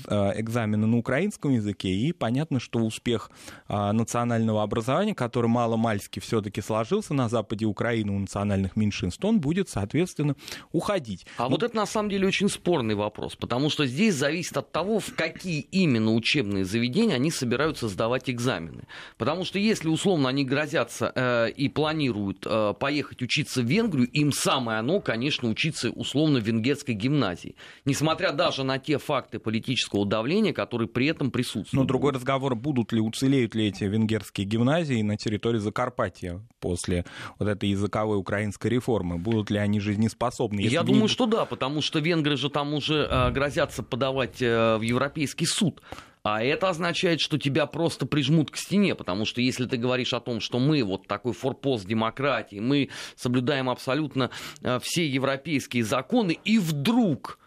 э, 0.08 0.34
экзамены 0.40 0.86
на 0.86 0.98
украинском 0.98 1.52
языке, 1.52 1.90
и 1.90 2.12
понятно, 2.12 2.60
что 2.60 2.80
успех 2.80 3.32
национального 3.70 4.62
образования, 4.62 5.16
который 5.16 5.48
мало-мальски 5.48 6.20
все-таки 6.20 6.62
сложился 6.62 7.14
на 7.14 7.30
западе 7.30 7.66
Украины 7.66 8.12
у 8.12 8.20
национальных 8.20 8.76
меньшинств, 8.76 9.24
он 9.24 9.40
будет, 9.40 9.70
соответственно, 9.70 10.36
уходить. 10.72 11.26
А 11.38 11.44
Но... 11.44 11.50
вот 11.52 11.64
это 11.64 11.76
на 11.76 11.86
самом 11.86 12.10
деле 12.10 12.28
очень 12.28 12.50
спорный 12.50 12.96
вопрос, 12.96 13.35
потому 13.40 13.70
что 13.70 13.86
здесь 13.86 14.16
зависит 14.16 14.58
от 14.58 14.72
того, 14.72 15.00
в 15.00 15.14
какие 15.16 15.62
именно 15.72 16.14
учебные 16.14 16.66
заведения 16.66 17.16
они 17.16 17.32
собираются 17.32 17.88
сдавать 17.88 18.30
экзамены. 18.30 18.84
Потому 19.18 19.46
что 19.46 19.60
если 19.60 19.88
условно 19.88 20.30
они 20.30 20.44
грозятся 20.44 21.12
э, 21.16 21.52
и 21.52 21.70
планируют 21.70 22.46
э, 22.46 22.74
поехать 22.80 23.22
учиться 23.22 23.62
в 23.62 23.66
Венгрию, 23.66 24.08
им 24.08 24.32
самое 24.32 24.80
оно, 24.80 25.00
конечно, 25.00 25.50
учиться 25.50 25.90
условно 25.90 26.38
венгерской 26.38 26.96
гимназии, 26.96 27.56
несмотря 27.86 28.32
даже 28.32 28.64
на 28.64 28.80
те 28.80 28.98
факты 28.98 29.40
политического 29.40 30.06
давления, 30.06 30.54
которые 30.54 30.88
при 30.88 31.08
этом 31.08 31.32
присутствуют. 31.32 31.74
Но 31.74 31.84
другой 31.84 32.14
разговор, 32.14 32.56
будут 32.56 32.92
ли, 32.92 33.02
уцелеют 33.02 33.56
ли 33.56 33.68
эти 33.68 33.84
венгерские 33.84 34.46
гимназии 34.46 35.02
на 35.02 35.18
территории 35.18 35.60
Закарпатья 35.60 36.42
после 36.60 37.06
вот 37.40 37.48
этой 37.48 37.70
языковой 37.70 38.18
украинской 38.18 38.68
реформы, 38.68 39.18
будут 39.18 39.50
ли 39.50 39.58
они 39.58 39.80
жизнеспособны? 39.80 40.62
Я 40.62 40.84
думаю, 40.84 41.04
не... 41.04 41.08
что 41.08 41.26
да, 41.26 41.46
потому 41.46 41.82
что 41.82 42.00
венгры 42.00 42.38
же 42.38 42.50
там 42.50 42.74
уже 42.74 43.08
э, 43.10 43.25
грозятся 43.32 43.84
подавать 43.84 44.42
э, 44.42 44.78
в 44.78 44.82
Европейский 44.82 45.46
суд. 45.46 45.82
А 46.24 46.44
это 46.44 46.70
означает, 46.70 47.22
что 47.22 47.38
тебя 47.38 47.68
просто 47.68 48.08
прижмут 48.08 48.50
к 48.50 48.58
стене, 48.58 48.96
потому 48.96 49.26
что 49.26 49.42
если 49.42 49.66
ты 49.66 49.78
говоришь 49.78 50.12
о 50.12 50.20
том, 50.20 50.40
что 50.40 50.58
мы 50.58 50.84
вот 50.84 51.08
такой 51.08 51.34
форпост 51.34 51.86
демократии, 51.86 52.60
мы 52.60 52.90
соблюдаем 53.16 53.70
абсолютно 53.70 54.32
э, 54.64 54.80
все 54.82 55.08
европейские 55.08 55.84
законы, 55.84 56.38
и 56.44 56.58
вдруг 56.58 57.38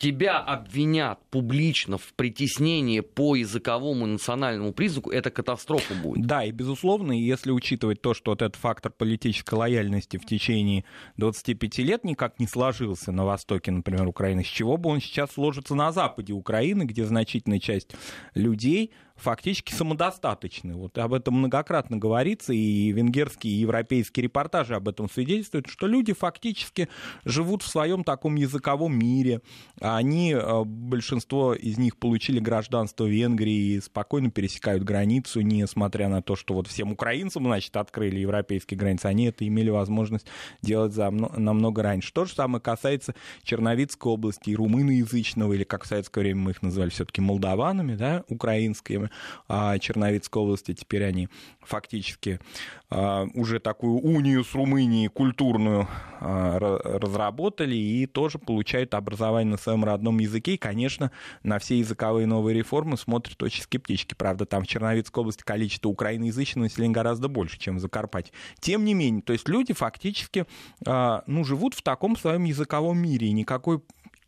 тебя 0.00 0.38
обвинят 0.38 1.20
публично 1.30 1.98
в 1.98 2.14
притеснении 2.14 3.00
по 3.00 3.36
языковому 3.36 4.06
национальному 4.06 4.72
признаку, 4.72 5.10
это 5.10 5.30
катастрофа 5.30 5.94
будет. 5.94 6.26
Да, 6.26 6.42
и 6.42 6.50
безусловно, 6.50 7.12
если 7.12 7.50
учитывать 7.50 8.00
то, 8.00 8.14
что 8.14 8.32
вот 8.32 8.40
этот 8.40 8.56
фактор 8.56 8.90
политической 8.90 9.54
лояльности 9.54 10.16
в 10.16 10.24
течение 10.24 10.84
25 11.18 11.78
лет 11.78 12.04
никак 12.04 12.40
не 12.40 12.46
сложился 12.46 13.12
на 13.12 13.26
востоке, 13.26 13.70
например, 13.70 14.08
Украины, 14.08 14.42
с 14.42 14.48
чего 14.48 14.78
бы 14.78 14.88
он 14.88 15.00
сейчас 15.00 15.32
сложится 15.32 15.74
на 15.74 15.92
западе 15.92 16.32
Украины, 16.32 16.84
где 16.84 17.04
значительная 17.04 17.60
часть 17.60 17.94
людей 18.34 18.92
фактически 19.20 19.72
самодостаточны. 19.72 20.74
Вот 20.74 20.96
об 20.98 21.14
этом 21.14 21.34
многократно 21.34 21.96
говорится, 21.96 22.52
и 22.52 22.92
венгерские, 22.92 23.54
и 23.54 23.56
европейские 23.56 24.24
репортажи 24.24 24.74
об 24.74 24.88
этом 24.88 25.08
свидетельствуют, 25.10 25.68
что 25.68 25.86
люди 25.86 26.12
фактически 26.12 26.88
живут 27.24 27.62
в 27.62 27.68
своем 27.68 28.04
таком 28.04 28.36
языковом 28.36 28.98
мире. 28.98 29.40
Они, 29.80 30.32
э, 30.32 30.64
большинство 30.64 31.54
из 31.54 31.78
них 31.78 31.96
получили 31.96 32.40
гражданство 32.40 33.04
Венгрии 33.04 33.74
и 33.74 33.80
спокойно 33.80 34.30
пересекают 34.30 34.84
границу, 34.84 35.40
несмотря 35.40 36.08
на 36.08 36.22
то, 36.22 36.36
что 36.36 36.54
вот 36.54 36.66
всем 36.66 36.92
украинцам, 36.92 37.44
значит, 37.44 37.76
открыли 37.76 38.20
европейские 38.20 38.78
границы, 38.78 39.06
они 39.06 39.26
это 39.26 39.46
имели 39.46 39.70
возможность 39.70 40.26
делать 40.62 40.92
за, 40.92 41.10
намного 41.10 41.82
раньше. 41.82 42.12
То 42.12 42.24
же 42.24 42.34
самое 42.34 42.60
касается 42.60 43.14
Черновицкой 43.42 44.12
области 44.12 44.50
и 44.50 44.56
румыноязычного, 44.56 45.52
или 45.52 45.64
как 45.64 45.84
в 45.84 45.86
советское 45.86 46.20
время 46.20 46.40
мы 46.40 46.50
их 46.52 46.62
называли 46.62 46.90
все-таки 46.90 47.20
молдаванами, 47.20 47.94
да, 47.94 48.24
украинскими 48.28 49.09
Черновицкой 49.48 50.42
области. 50.42 50.74
Теперь 50.74 51.04
они 51.04 51.28
фактически 51.60 52.40
а, 52.88 53.26
уже 53.34 53.60
такую 53.60 54.00
унию 54.00 54.44
с 54.44 54.54
Румынией 54.54 55.08
культурную 55.08 55.86
а, 56.20 56.58
разработали 56.58 57.76
и 57.76 58.06
тоже 58.06 58.38
получают 58.38 58.94
образование 58.94 59.52
на 59.52 59.58
своем 59.58 59.84
родном 59.84 60.18
языке. 60.18 60.54
И, 60.54 60.58
конечно, 60.58 61.12
на 61.42 61.58
все 61.58 61.78
языковые 61.78 62.26
новые 62.26 62.56
реформы 62.56 62.96
смотрят 62.96 63.40
очень 63.42 63.62
скептически. 63.62 64.14
Правда, 64.14 64.46
там 64.46 64.64
в 64.64 64.66
Черновицкой 64.66 65.22
области 65.22 65.42
количество 65.42 65.88
украиноязычного 65.88 66.64
населения 66.64 66.94
гораздо 66.94 67.28
больше, 67.28 67.58
чем 67.58 67.76
в 67.76 67.80
Закарпатье. 67.80 68.32
Тем 68.58 68.84
не 68.84 68.94
менее, 68.94 69.22
то 69.22 69.32
есть 69.32 69.48
люди 69.48 69.72
фактически 69.72 70.46
ну, 70.84 71.44
живут 71.44 71.74
в 71.74 71.82
таком 71.82 72.16
своем 72.16 72.44
языковом 72.44 72.98
мире, 72.98 73.28
и 73.28 73.32
никакой 73.32 73.80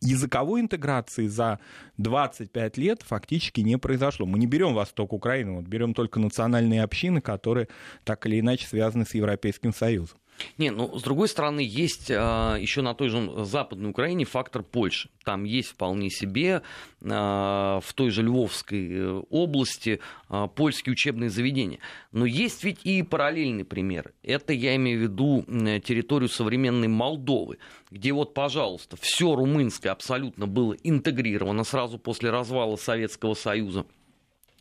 языковой 0.03 0.61
интеграции 0.61 1.27
за 1.27 1.59
25 1.97 2.77
лет 2.77 3.01
фактически 3.03 3.61
не 3.61 3.77
произошло. 3.77 4.25
Мы 4.25 4.39
не 4.39 4.47
берем 4.47 4.73
восток 4.73 5.13
Украины, 5.13 5.53
вот 5.53 5.65
берем 5.65 5.93
только 5.93 6.19
национальные 6.19 6.83
общины, 6.83 7.21
которые 7.21 7.67
так 8.03 8.25
или 8.25 8.39
иначе 8.39 8.67
связаны 8.67 9.05
с 9.05 9.13
Европейским 9.13 9.73
Союзом. 9.73 10.17
Не, 10.57 10.71
ну, 10.71 10.97
с 10.97 11.01
другой 11.03 11.27
стороны, 11.27 11.61
есть 11.61 12.11
а, 12.11 12.55
еще 12.55 12.81
на 12.81 12.93
той 12.93 13.09
же 13.09 13.45
Западной 13.45 13.89
Украине 13.89 14.25
фактор 14.25 14.63
Польши. 14.63 15.09
Там 15.23 15.43
есть 15.43 15.69
вполне 15.69 16.09
себе 16.09 16.61
а, 17.03 17.79
в 17.81 17.93
той 17.93 18.09
же 18.09 18.23
Львовской 18.23 18.87
э, 18.91 19.21
области 19.29 19.99
а, 20.29 20.47
польские 20.47 20.93
учебные 20.93 21.29
заведения. 21.29 21.79
Но 22.11 22.25
есть 22.25 22.63
ведь 22.63 22.79
и 22.83 23.03
параллельный 23.03 23.65
пример. 23.65 24.13
Это 24.23 24.53
я 24.53 24.75
имею 24.75 24.99
в 24.99 25.01
виду 25.03 25.45
территорию 25.81 26.29
современной 26.29 26.87
Молдовы, 26.87 27.57
где 27.89 28.11
вот, 28.11 28.33
пожалуйста, 28.33 28.97
все 28.99 29.35
румынское 29.35 29.91
абсолютно 29.91 30.47
было 30.47 30.73
интегрировано 30.83 31.63
сразу 31.63 31.97
после 31.97 32.29
развала 32.29 32.75
Советского 32.75 33.33
Союза. 33.33 33.85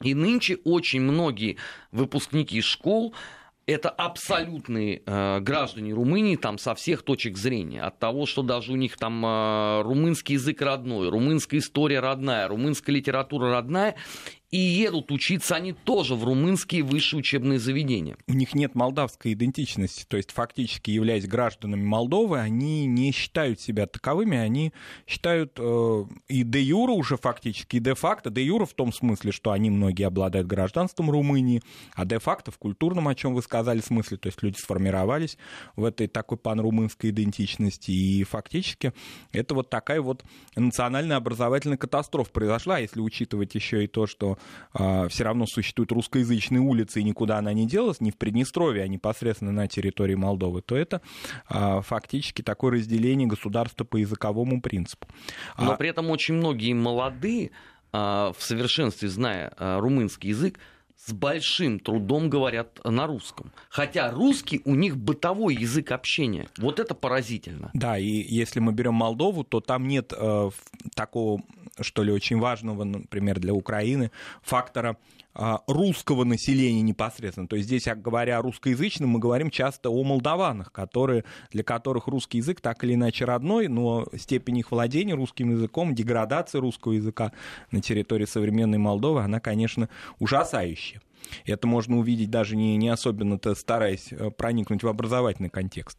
И 0.02 0.14
нынче 0.14 0.58
очень 0.64 1.00
многие 1.00 1.56
выпускники 1.92 2.60
школ 2.60 3.14
это 3.66 3.90
абсолютные 3.90 5.02
э, 5.04 5.40
граждане 5.40 5.92
Румынии 5.92 6.36
там 6.36 6.58
со 6.58 6.74
всех 6.74 7.02
точек 7.02 7.36
зрения. 7.36 7.82
От 7.82 7.98
того, 7.98 8.26
что 8.26 8.42
даже 8.42 8.72
у 8.72 8.76
них 8.76 8.96
там 8.96 9.24
э, 9.24 9.82
румынский 9.82 10.34
язык 10.34 10.60
родной, 10.62 11.08
румынская 11.08 11.60
история 11.60 12.00
родная, 12.00 12.48
румынская 12.48 12.94
литература 12.94 13.50
родная 13.50 13.96
и 14.52 14.58
едут 14.58 15.10
учиться 15.10 15.56
они 15.56 15.72
тоже 15.72 16.14
в 16.14 16.24
румынские 16.24 16.82
высшие 16.82 17.20
учебные 17.20 17.58
заведения. 17.58 18.16
У 18.28 18.34
них 18.34 18.54
нет 18.54 18.74
молдавской 18.74 19.32
идентичности, 19.32 20.04
то 20.06 20.18
есть 20.18 20.30
фактически 20.30 20.90
являясь 20.90 21.26
гражданами 21.26 21.82
Молдовы, 21.82 22.38
они 22.38 22.84
не 22.84 23.12
считают 23.12 23.60
себя 23.60 23.86
таковыми, 23.86 24.36
они 24.36 24.74
считают 25.06 25.54
э, 25.58 26.04
и 26.28 26.42
де 26.42 26.60
юра 26.60 26.92
уже 26.92 27.16
фактически, 27.16 27.76
и 27.76 27.80
де 27.80 27.94
факто, 27.94 28.28
де 28.28 28.44
юра 28.44 28.66
в 28.66 28.74
том 28.74 28.92
смысле, 28.92 29.32
что 29.32 29.52
они 29.52 29.70
многие 29.70 30.04
обладают 30.04 30.46
гражданством 30.46 31.10
Румынии, 31.10 31.62
а 31.94 32.04
де 32.04 32.18
факто 32.18 32.50
в 32.50 32.58
культурном, 32.58 33.08
о 33.08 33.14
чем 33.14 33.34
вы 33.34 33.40
сказали, 33.40 33.80
смысле, 33.80 34.18
то 34.18 34.26
есть 34.26 34.42
люди 34.42 34.58
сформировались 34.58 35.38
в 35.76 35.84
этой 35.84 36.08
такой 36.08 36.36
панрумынской 36.36 37.08
идентичности, 37.08 37.90
и 37.90 38.22
фактически 38.24 38.92
это 39.32 39.54
вот 39.54 39.70
такая 39.70 40.02
вот 40.02 40.24
национальная 40.54 41.16
образовательная 41.16 41.78
катастрофа 41.78 42.30
произошла, 42.30 42.78
если 42.78 43.00
учитывать 43.00 43.54
еще 43.54 43.84
и 43.84 43.86
то, 43.86 44.06
что 44.06 44.36
а, 44.72 45.08
все 45.08 45.24
равно 45.24 45.46
существуют 45.46 45.92
русскоязычные 45.92 46.60
улицы, 46.60 47.00
и 47.00 47.04
никуда 47.04 47.38
она 47.38 47.52
не 47.52 47.66
делась, 47.66 48.00
не 48.00 48.10
в 48.10 48.16
Приднестровье, 48.16 48.84
а 48.84 48.88
непосредственно 48.88 49.52
на 49.52 49.68
территории 49.68 50.14
Молдовы, 50.14 50.62
то 50.62 50.76
это 50.76 51.02
а, 51.48 51.80
фактически 51.80 52.42
такое 52.42 52.72
разделение 52.72 53.28
государства 53.28 53.84
по 53.84 53.96
языковому 53.96 54.60
принципу. 54.60 55.06
Но 55.58 55.72
а... 55.72 55.76
при 55.76 55.88
этом 55.88 56.10
очень 56.10 56.34
многие 56.34 56.72
молодые, 56.72 57.50
в 57.92 58.36
совершенстве 58.38 59.10
зная 59.10 59.52
румынский 59.58 60.30
язык, 60.30 60.58
с 61.04 61.12
большим 61.12 61.80
трудом 61.80 62.30
говорят 62.30 62.80
на 62.84 63.06
русском. 63.06 63.52
Хотя 63.68 64.10
русский 64.10 64.62
у 64.64 64.74
них 64.74 64.96
бытовой 64.96 65.54
язык 65.56 65.90
общения. 65.90 66.48
Вот 66.58 66.78
это 66.78 66.94
поразительно. 66.94 67.70
Да, 67.74 67.98
и 67.98 68.06
если 68.06 68.60
мы 68.60 68.72
берем 68.72 68.94
Молдову, 68.94 69.42
то 69.42 69.60
там 69.60 69.88
нет 69.88 70.12
э, 70.16 70.50
такого, 70.94 71.42
что 71.80 72.02
ли, 72.02 72.12
очень 72.12 72.38
важного, 72.38 72.84
например, 72.84 73.40
для 73.40 73.54
Украины 73.54 74.10
фактора 74.42 74.96
а, 75.34 75.62
русского 75.66 76.24
населения 76.24 76.82
непосредственно. 76.82 77.48
То 77.48 77.56
есть 77.56 77.66
здесь, 77.66 77.86
говоря 77.96 78.38
о 78.38 78.42
русскоязычном, 78.42 79.08
мы 79.08 79.18
говорим 79.18 79.50
часто 79.50 79.88
о 79.88 80.02
молдаванах, 80.04 80.72
которые, 80.72 81.24
для 81.50 81.62
которых 81.62 82.06
русский 82.06 82.38
язык 82.38 82.60
так 82.60 82.84
или 82.84 82.94
иначе 82.94 83.24
родной, 83.24 83.68
но 83.68 84.06
степень 84.16 84.58
их 84.58 84.70
владения 84.70 85.14
русским 85.14 85.50
языком, 85.52 85.94
деградация 85.94 86.60
русского 86.60 86.92
языка 86.92 87.32
на 87.70 87.80
территории 87.80 88.26
современной 88.26 88.78
Молдовы, 88.78 89.22
она, 89.22 89.40
конечно, 89.40 89.88
ужасающая. 90.18 91.00
Это 91.46 91.66
можно 91.66 91.98
увидеть 91.98 92.30
даже 92.30 92.56
не, 92.56 92.76
не 92.76 92.88
особенно-то 92.88 93.54
стараясь 93.54 94.12
э, 94.12 94.30
проникнуть 94.30 94.82
в 94.82 94.88
образовательный 94.88 95.50
контекст. 95.50 95.98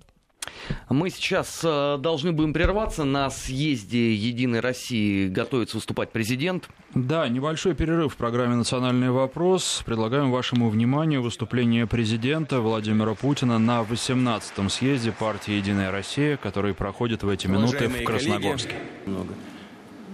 Мы 0.90 1.10
сейчас 1.10 1.62
э, 1.64 1.98
должны 2.00 2.32
будем 2.32 2.54
прерваться. 2.54 3.04
На 3.04 3.30
съезде 3.30 4.14
«Единой 4.14 4.60
России» 4.60 5.28
готовится 5.28 5.78
выступать 5.78 6.12
президент. 6.12 6.70
Да, 6.94 7.28
небольшой 7.28 7.74
перерыв 7.74 8.14
в 8.14 8.18
программе 8.18 8.56
«Национальный 8.56 9.10
вопрос». 9.10 9.82
Предлагаем 9.86 10.32
вашему 10.32 10.70
вниманию 10.70 11.22
выступление 11.22 11.88
президента 11.88 12.62
Владимира 12.62 13.14
Путина 13.14 13.60
на 13.60 13.82
18-м 13.82 14.70
съезде 14.70 15.12
партии 15.12 15.54
«Единая 15.54 15.92
Россия», 15.92 16.38
который 16.38 16.74
проходит 16.74 17.24
в 17.24 17.30
эти 17.30 17.48
минуты 17.48 17.88
в 17.88 18.04
Красногорске. 18.04 18.76
Много. 19.06 19.34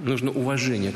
Нужно 0.04 0.32
уважение. 0.32 0.94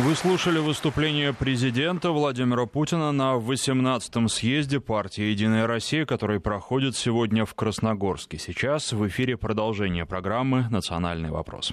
Вы 0.00 0.14
слушали 0.14 0.60
выступление 0.60 1.34
президента 1.34 2.12
Владимира 2.12 2.66
Путина 2.66 3.10
на 3.10 3.34
18-м 3.34 4.28
съезде 4.28 4.78
партии 4.78 5.24
«Единая 5.24 5.66
Россия», 5.66 6.06
который 6.06 6.38
проходит 6.38 6.94
сегодня 6.96 7.44
в 7.44 7.54
Красногорске. 7.54 8.38
Сейчас 8.38 8.92
в 8.92 9.08
эфире 9.08 9.36
продолжение 9.36 10.06
программы 10.06 10.66
«Национальный 10.70 11.30
вопрос». 11.30 11.72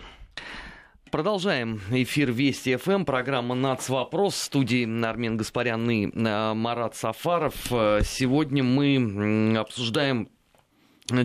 Продолжаем 1.11 1.79
эфир 1.91 2.31
Вести 2.31 2.75
ФМ, 2.75 3.05
программа 3.05 3.53
«Нацвопрос», 3.53 4.33
в 4.33 4.43
студии 4.43 5.05
Армен 5.05 5.37
Гаспарян 5.37 5.89
и 5.89 6.07
э, 6.07 6.53
Марат 6.55 6.95
Сафаров. 6.95 7.53
Э, 7.71 7.99
сегодня 8.03 8.63
мы 8.63 9.55
обсуждаем 9.57 10.29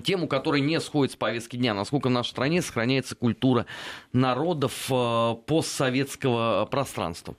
тему, 0.03 0.29
которая 0.29 0.61
не 0.61 0.81
сходит 0.81 1.13
с 1.15 1.17
повестки 1.17 1.57
дня, 1.57 1.75
насколько 1.75 2.09
в 2.09 2.11
нашей 2.11 2.31
стране 2.31 2.63
сохраняется 2.63 3.15
культура 3.15 3.67
народов 4.13 4.91
э, 4.91 5.35
постсоветского 5.47 6.67
пространства. 6.67 7.35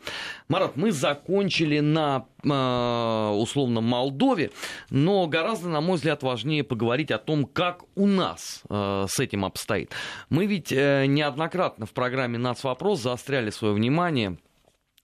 Марат, 0.47 0.75
мы 0.75 0.91
закончили 0.91 1.79
на 1.79 2.25
э, 2.43 3.33
условно 3.35 3.81
Молдове, 3.81 4.51
но 4.89 5.27
гораздо, 5.27 5.69
на 5.69 5.81
мой 5.81 5.97
взгляд, 5.97 6.23
важнее 6.23 6.63
поговорить 6.63 7.11
о 7.11 7.19
том, 7.19 7.45
как 7.45 7.83
у 7.95 8.07
нас 8.07 8.63
э, 8.69 9.05
с 9.07 9.19
этим 9.19 9.45
обстоит. 9.45 9.91
Мы 10.29 10.45
ведь 10.47 10.71
неоднократно 10.71 11.85
в 11.85 11.91
программе 11.91 12.37
«Нацвопрос» 12.37 13.01
заостряли 13.01 13.51
свое 13.51 13.73
внимание 13.73 14.37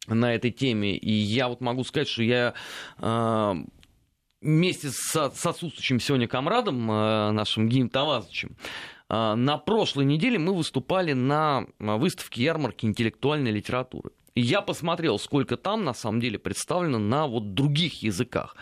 на 0.07 0.33
этой 0.33 0.51
теме. 0.51 0.95
И 0.95 1.11
я 1.11 1.49
вот 1.49 1.61
могу 1.61 1.83
сказать, 1.83 2.07
что 2.07 2.23
я 2.23 2.53
вместе 4.41 4.89
с, 4.91 5.15
отсутствующим 5.15 5.99
сегодня 5.99 6.27
комрадом, 6.27 6.89
э, 6.89 7.31
нашим 7.31 7.69
Гием 7.69 7.89
Тавазовичем, 7.89 8.55
э, 9.09 9.33
на 9.35 9.57
прошлой 9.57 10.05
неделе 10.05 10.37
мы 10.39 10.53
выступали 10.53 11.13
на 11.13 11.65
выставке 11.79 12.43
ярмарки 12.43 12.85
интеллектуальной 12.85 13.51
литературы. 13.51 14.11
И 14.35 14.41
я 14.41 14.61
посмотрел, 14.61 15.17
сколько 15.17 15.57
там 15.57 15.83
на 15.83 15.93
самом 15.93 16.19
деле 16.19 16.37
представлено 16.37 16.99
на 16.99 17.25
вот 17.25 17.55
других 17.55 18.03
языках. 18.03 18.55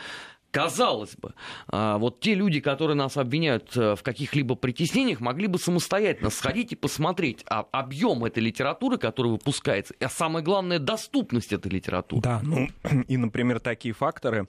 Казалось 0.56 1.18
бы, 1.18 1.34
а, 1.68 1.98
вот 1.98 2.22
те 2.22 2.34
люди, 2.34 2.62
которые 2.62 2.96
нас 2.96 3.18
обвиняют 3.18 3.76
э, 3.76 3.98
в 3.98 4.04
каких-либо 4.04 4.56
притеснениях, 4.56 5.20
могли 5.20 5.48
бы 5.48 5.60
самостоятельно 5.60 6.30
сходить 6.30 6.72
и 6.72 6.76
посмотреть 6.78 7.44
а, 7.50 7.66
объем 7.74 8.24
этой 8.24 8.42
литературы, 8.42 8.98
которая 8.98 9.34
выпускается, 9.34 9.94
а 10.00 10.08
самое 10.08 10.46
главное, 10.46 10.80
доступность 10.80 11.52
этой 11.52 11.70
литературы. 11.70 12.22
Да, 12.22 12.40
ну 12.42 12.70
и, 13.10 13.18
например, 13.18 13.60
такие 13.60 13.94
факторы, 13.94 14.48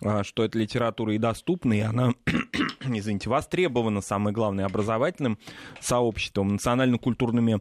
а, 0.00 0.22
что 0.22 0.44
эта 0.44 0.56
литература 0.60 1.12
и 1.12 1.18
доступна, 1.18 1.72
и 1.72 1.80
она, 1.80 2.12
извините, 2.84 3.28
востребована, 3.28 4.00
самое 4.00 4.32
главное, 4.32 4.64
образовательным 4.64 5.38
сообществом, 5.80 6.50
национально-культурными 6.50 7.60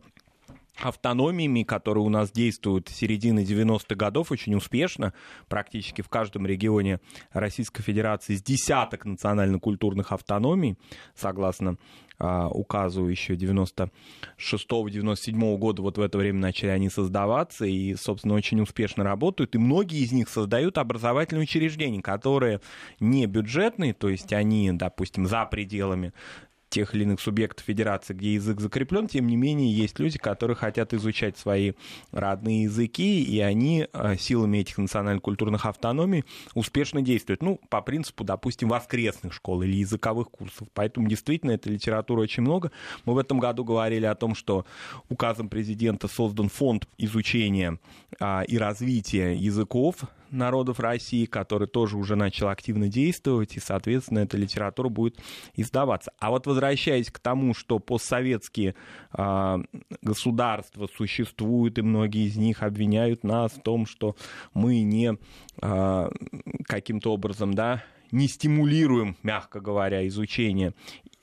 автономиями, 0.79 1.63
которые 1.63 2.03
у 2.03 2.09
нас 2.09 2.31
действуют 2.31 2.89
с 2.89 2.93
середины 2.93 3.41
90-х 3.41 3.95
годов 3.95 4.31
очень 4.31 4.55
успешно, 4.55 5.13
практически 5.47 6.01
в 6.01 6.09
каждом 6.09 6.45
регионе 6.45 6.99
Российской 7.31 7.83
Федерации 7.83 8.35
с 8.35 8.43
десяток 8.43 9.05
национально-культурных 9.05 10.11
автономий, 10.11 10.77
согласно 11.15 11.77
а, 12.19 12.49
указу 12.49 13.05
еще 13.05 13.35
96-97 13.35 15.57
года, 15.57 15.83
вот 15.83 15.97
в 15.97 16.01
это 16.01 16.17
время 16.17 16.39
начали 16.39 16.69
они 16.69 16.89
создаваться 16.89 17.65
и, 17.65 17.93
собственно, 17.95 18.33
очень 18.33 18.59
успешно 18.59 19.03
работают, 19.03 19.53
и 19.53 19.59
многие 19.59 19.99
из 19.99 20.11
них 20.11 20.27
создают 20.29 20.79
образовательные 20.79 21.43
учреждения, 21.43 22.01
которые 22.01 22.59
не 22.99 23.27
бюджетные, 23.27 23.93
то 23.93 24.09
есть 24.09 24.33
они, 24.33 24.71
допустим, 24.71 25.27
за 25.27 25.45
пределами 25.45 26.11
тех 26.69 26.93
или 26.93 27.03
иных 27.03 27.21
субъектов 27.21 27.65
федерации, 27.65 28.13
где 28.13 28.33
язык 28.33 28.59
закреплен, 28.59 29.07
тем 29.07 29.27
не 29.27 29.35
менее 29.35 29.71
есть 29.71 29.99
люди, 29.99 30.17
которые 30.17 30.55
хотят 30.55 30.93
изучать 30.93 31.37
свои 31.37 31.73
родные 32.11 32.63
языки, 32.63 33.23
и 33.23 33.39
они 33.39 33.87
э, 33.91 34.17
силами 34.17 34.59
этих 34.59 34.77
национально-культурных 34.77 35.65
автономий 35.65 36.25
успешно 36.53 37.01
действуют. 37.01 37.41
Ну, 37.41 37.59
по 37.69 37.81
принципу, 37.81 38.23
допустим, 38.23 38.69
воскресных 38.69 39.33
школ 39.33 39.61
или 39.61 39.75
языковых 39.77 40.29
курсов. 40.29 40.67
Поэтому 40.73 41.07
действительно 41.07 41.51
этой 41.51 41.73
литературы 41.73 42.21
очень 42.21 42.43
много. 42.43 42.71
Мы 43.05 43.13
в 43.13 43.17
этом 43.17 43.39
году 43.39 43.63
говорили 43.63 44.05
о 44.05 44.15
том, 44.15 44.35
что 44.35 44.65
указом 45.09 45.49
президента 45.49 46.07
создан 46.07 46.49
фонд 46.49 46.87
изучения 46.97 47.79
а, 48.19 48.43
и 48.43 48.57
развития 48.57 49.35
языков 49.35 50.03
народов 50.31 50.79
России, 50.79 51.25
который 51.25 51.67
тоже 51.67 51.97
уже 51.97 52.15
начал 52.15 52.49
активно 52.49 52.87
действовать, 52.87 53.55
и, 53.55 53.59
соответственно, 53.59 54.19
эта 54.19 54.37
литература 54.37 54.89
будет 54.89 55.17
издаваться. 55.55 56.11
А 56.19 56.29
вот 56.29 56.47
возвращаясь 56.47 57.11
к 57.11 57.19
тому, 57.19 57.53
что 57.53 57.79
постсоветские 57.79 58.75
э, 59.13 59.57
государства 60.01 60.87
существуют, 60.95 61.77
и 61.77 61.81
многие 61.81 62.27
из 62.27 62.37
них 62.37 62.63
обвиняют 62.63 63.23
нас 63.23 63.51
в 63.53 63.61
том, 63.61 63.85
что 63.85 64.15
мы 64.53 64.81
не 64.81 65.17
э, 65.61 66.09
каким-то 66.65 67.13
образом, 67.13 67.53
да, 67.53 67.83
не 68.11 68.27
стимулируем, 68.27 69.17
мягко 69.23 69.59
говоря, 69.59 70.07
изучение 70.07 70.73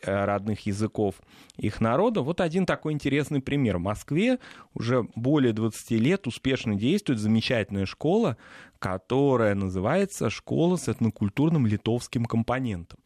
Э, 0.06 0.24
родных 0.24 0.66
языков 0.66 1.14
их 1.56 1.80
народа. 1.80 2.20
Вот 2.20 2.40
один 2.40 2.66
такой 2.66 2.92
интересный 2.92 3.40
пример. 3.40 3.78
В 3.78 3.82
Москве 3.82 4.38
уже 4.74 5.06
более 5.14 5.52
20 5.52 5.92
лет 5.92 6.26
успешно 6.26 6.74
действует 6.74 7.20
замечательная 7.20 7.86
школа, 7.86 8.36
которая 8.78 9.54
называется 9.54 10.28
«Школа 10.28 10.76
с 10.76 10.88
этнокультурным 10.88 11.66
литовским 11.66 12.26
компонентом» 12.26 12.98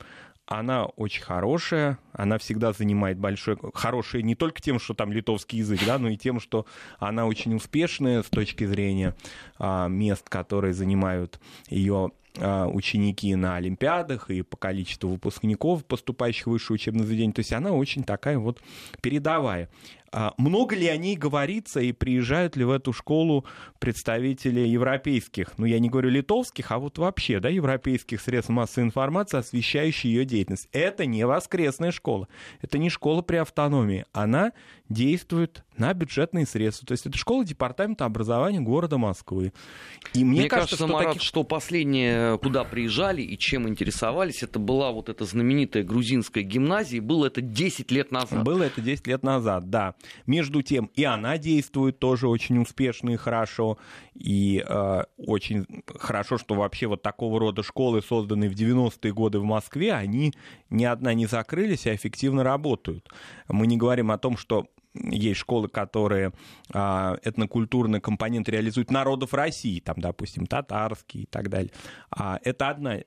она 0.50 0.86
очень 0.86 1.22
хорошая, 1.22 1.98
она 2.12 2.38
всегда 2.38 2.72
занимает 2.72 3.18
большое, 3.18 3.58
хорошее 3.74 4.22
не 4.22 4.34
только 4.34 4.62
тем, 4.62 4.78
что 4.78 4.94
там 4.94 5.12
литовский 5.12 5.58
язык, 5.58 5.80
да, 5.84 5.98
но 5.98 6.08
и 6.08 6.16
тем, 6.16 6.40
что 6.40 6.64
она 6.98 7.26
очень 7.26 7.54
успешная 7.54 8.22
с 8.22 8.30
точки 8.30 8.64
зрения 8.64 9.14
а, 9.58 9.88
мест, 9.88 10.26
которые 10.30 10.72
занимают 10.72 11.38
ее 11.68 12.12
ученики 12.40 13.34
на 13.34 13.56
Олимпиадах 13.56 14.30
и 14.30 14.42
по 14.42 14.56
количеству 14.56 15.10
выпускников, 15.10 15.84
поступающих 15.84 16.46
в 16.46 16.50
высшее 16.50 16.76
учебное 16.76 17.04
заведение. 17.04 17.34
То 17.34 17.40
есть 17.40 17.52
она 17.52 17.72
очень 17.72 18.04
такая 18.04 18.38
вот 18.38 18.60
передовая. 19.02 19.68
А 20.12 20.34
много 20.38 20.74
ли 20.74 20.86
о 20.86 20.96
ней 20.96 21.16
говорится 21.16 21.80
и 21.80 21.92
приезжают 21.92 22.56
ли 22.56 22.64
в 22.64 22.70
эту 22.70 22.92
школу 22.92 23.44
представители 23.78 24.60
европейских, 24.60 25.58
ну 25.58 25.66
я 25.66 25.78
не 25.78 25.88
говорю 25.88 26.10
литовских, 26.10 26.72
а 26.72 26.78
вот 26.78 26.98
вообще, 26.98 27.40
да, 27.40 27.48
европейских 27.48 28.20
средств 28.20 28.50
массовой 28.50 28.86
информации, 28.86 29.38
освещающие 29.38 30.12
ее 30.12 30.24
деятельность. 30.24 30.68
Это 30.72 31.06
не 31.06 31.26
воскресная 31.26 31.92
школа, 31.92 32.28
это 32.60 32.78
не 32.78 32.90
школа 32.90 33.22
при 33.22 33.36
автономии, 33.36 34.06
она 34.12 34.52
действует 34.88 35.64
на 35.76 35.92
бюджетные 35.94 36.46
средства. 36.46 36.86
То 36.86 36.92
есть 36.92 37.06
это 37.06 37.16
школа 37.16 37.44
департамента 37.44 38.04
образования 38.04 38.60
города 38.60 38.98
Москвы. 38.98 39.52
И 40.14 40.24
мне, 40.24 40.40
мне 40.40 40.48
кажется, 40.48 40.76
кажется 40.76 40.76
что, 40.76 40.86
Марат, 40.86 41.12
таких... 41.14 41.22
что 41.22 41.44
последнее, 41.44 42.38
куда 42.38 42.64
приезжали 42.64 43.22
и 43.22 43.38
чем 43.38 43.68
интересовались, 43.68 44.42
это 44.42 44.58
была 44.58 44.90
вот 44.90 45.08
эта 45.08 45.24
знаменитая 45.24 45.84
грузинская 45.84 46.42
гимназия, 46.42 47.00
было 47.00 47.26
это 47.26 47.40
10 47.40 47.90
лет 47.90 48.10
назад. 48.10 48.42
Было 48.44 48.64
это 48.64 48.80
10 48.80 49.06
лет 49.06 49.22
назад, 49.22 49.70
да. 49.70 49.94
Между 50.26 50.62
тем, 50.62 50.90
и 50.94 51.04
она 51.04 51.38
действует 51.38 51.98
тоже 51.98 52.28
очень 52.28 52.58
успешно 52.58 53.10
и 53.10 53.16
хорошо. 53.16 53.78
И 54.14 54.64
э, 54.66 55.02
очень 55.16 55.66
хорошо, 55.86 56.38
что 56.38 56.54
вообще 56.54 56.86
вот 56.86 57.02
такого 57.02 57.38
рода 57.40 57.62
школы, 57.62 58.02
созданные 58.02 58.50
в 58.50 58.54
90-е 58.54 59.12
годы 59.12 59.38
в 59.38 59.44
Москве, 59.44 59.92
они 59.92 60.32
ни 60.70 60.84
одна 60.84 61.14
не 61.14 61.26
закрылись, 61.26 61.86
а 61.86 61.94
эффективно 61.94 62.44
работают. 62.44 63.08
Мы 63.48 63.66
не 63.66 63.76
говорим 63.76 64.10
о 64.10 64.18
том, 64.18 64.36
что 64.36 64.66
есть 64.94 65.40
школы, 65.40 65.68
которые 65.68 66.32
а, 66.72 67.16
этнокультурный 67.22 68.00
компонент 68.00 68.48
реализуют 68.48 68.90
народов 68.90 69.34
России, 69.34 69.80
там, 69.80 69.96
допустим, 69.98 70.46
татарский 70.46 71.22
и 71.22 71.26
так 71.26 71.48
далее. 71.48 71.70
А, 72.10 72.38
это 72.42 72.68
одна 72.68 72.98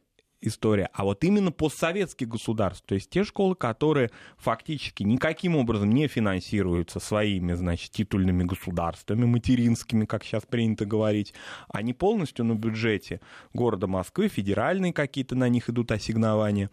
история, 0.41 0.89
а 0.93 1.03
вот 1.03 1.23
именно 1.23 1.51
постсоветских 1.51 2.27
государств, 2.27 2.83
то 2.85 2.95
есть 2.95 3.09
те 3.09 3.23
школы, 3.23 3.55
которые 3.55 4.11
фактически 4.37 5.03
никаким 5.03 5.55
образом 5.55 5.91
не 5.91 6.07
финансируются 6.07 6.99
своими, 6.99 7.53
значит, 7.53 7.91
титульными 7.91 8.43
государствами, 8.43 9.25
материнскими, 9.25 10.05
как 10.05 10.23
сейчас 10.23 10.43
принято 10.45 10.85
говорить, 10.85 11.33
они 11.69 11.93
полностью 11.93 12.45
на 12.45 12.55
бюджете 12.55 13.21
города 13.53 13.87
Москвы, 13.87 14.27
федеральные 14.27 14.93
какие-то 14.93 15.35
на 15.35 15.47
них 15.49 15.69
идут 15.69 15.91
ассигнования, 15.91 16.69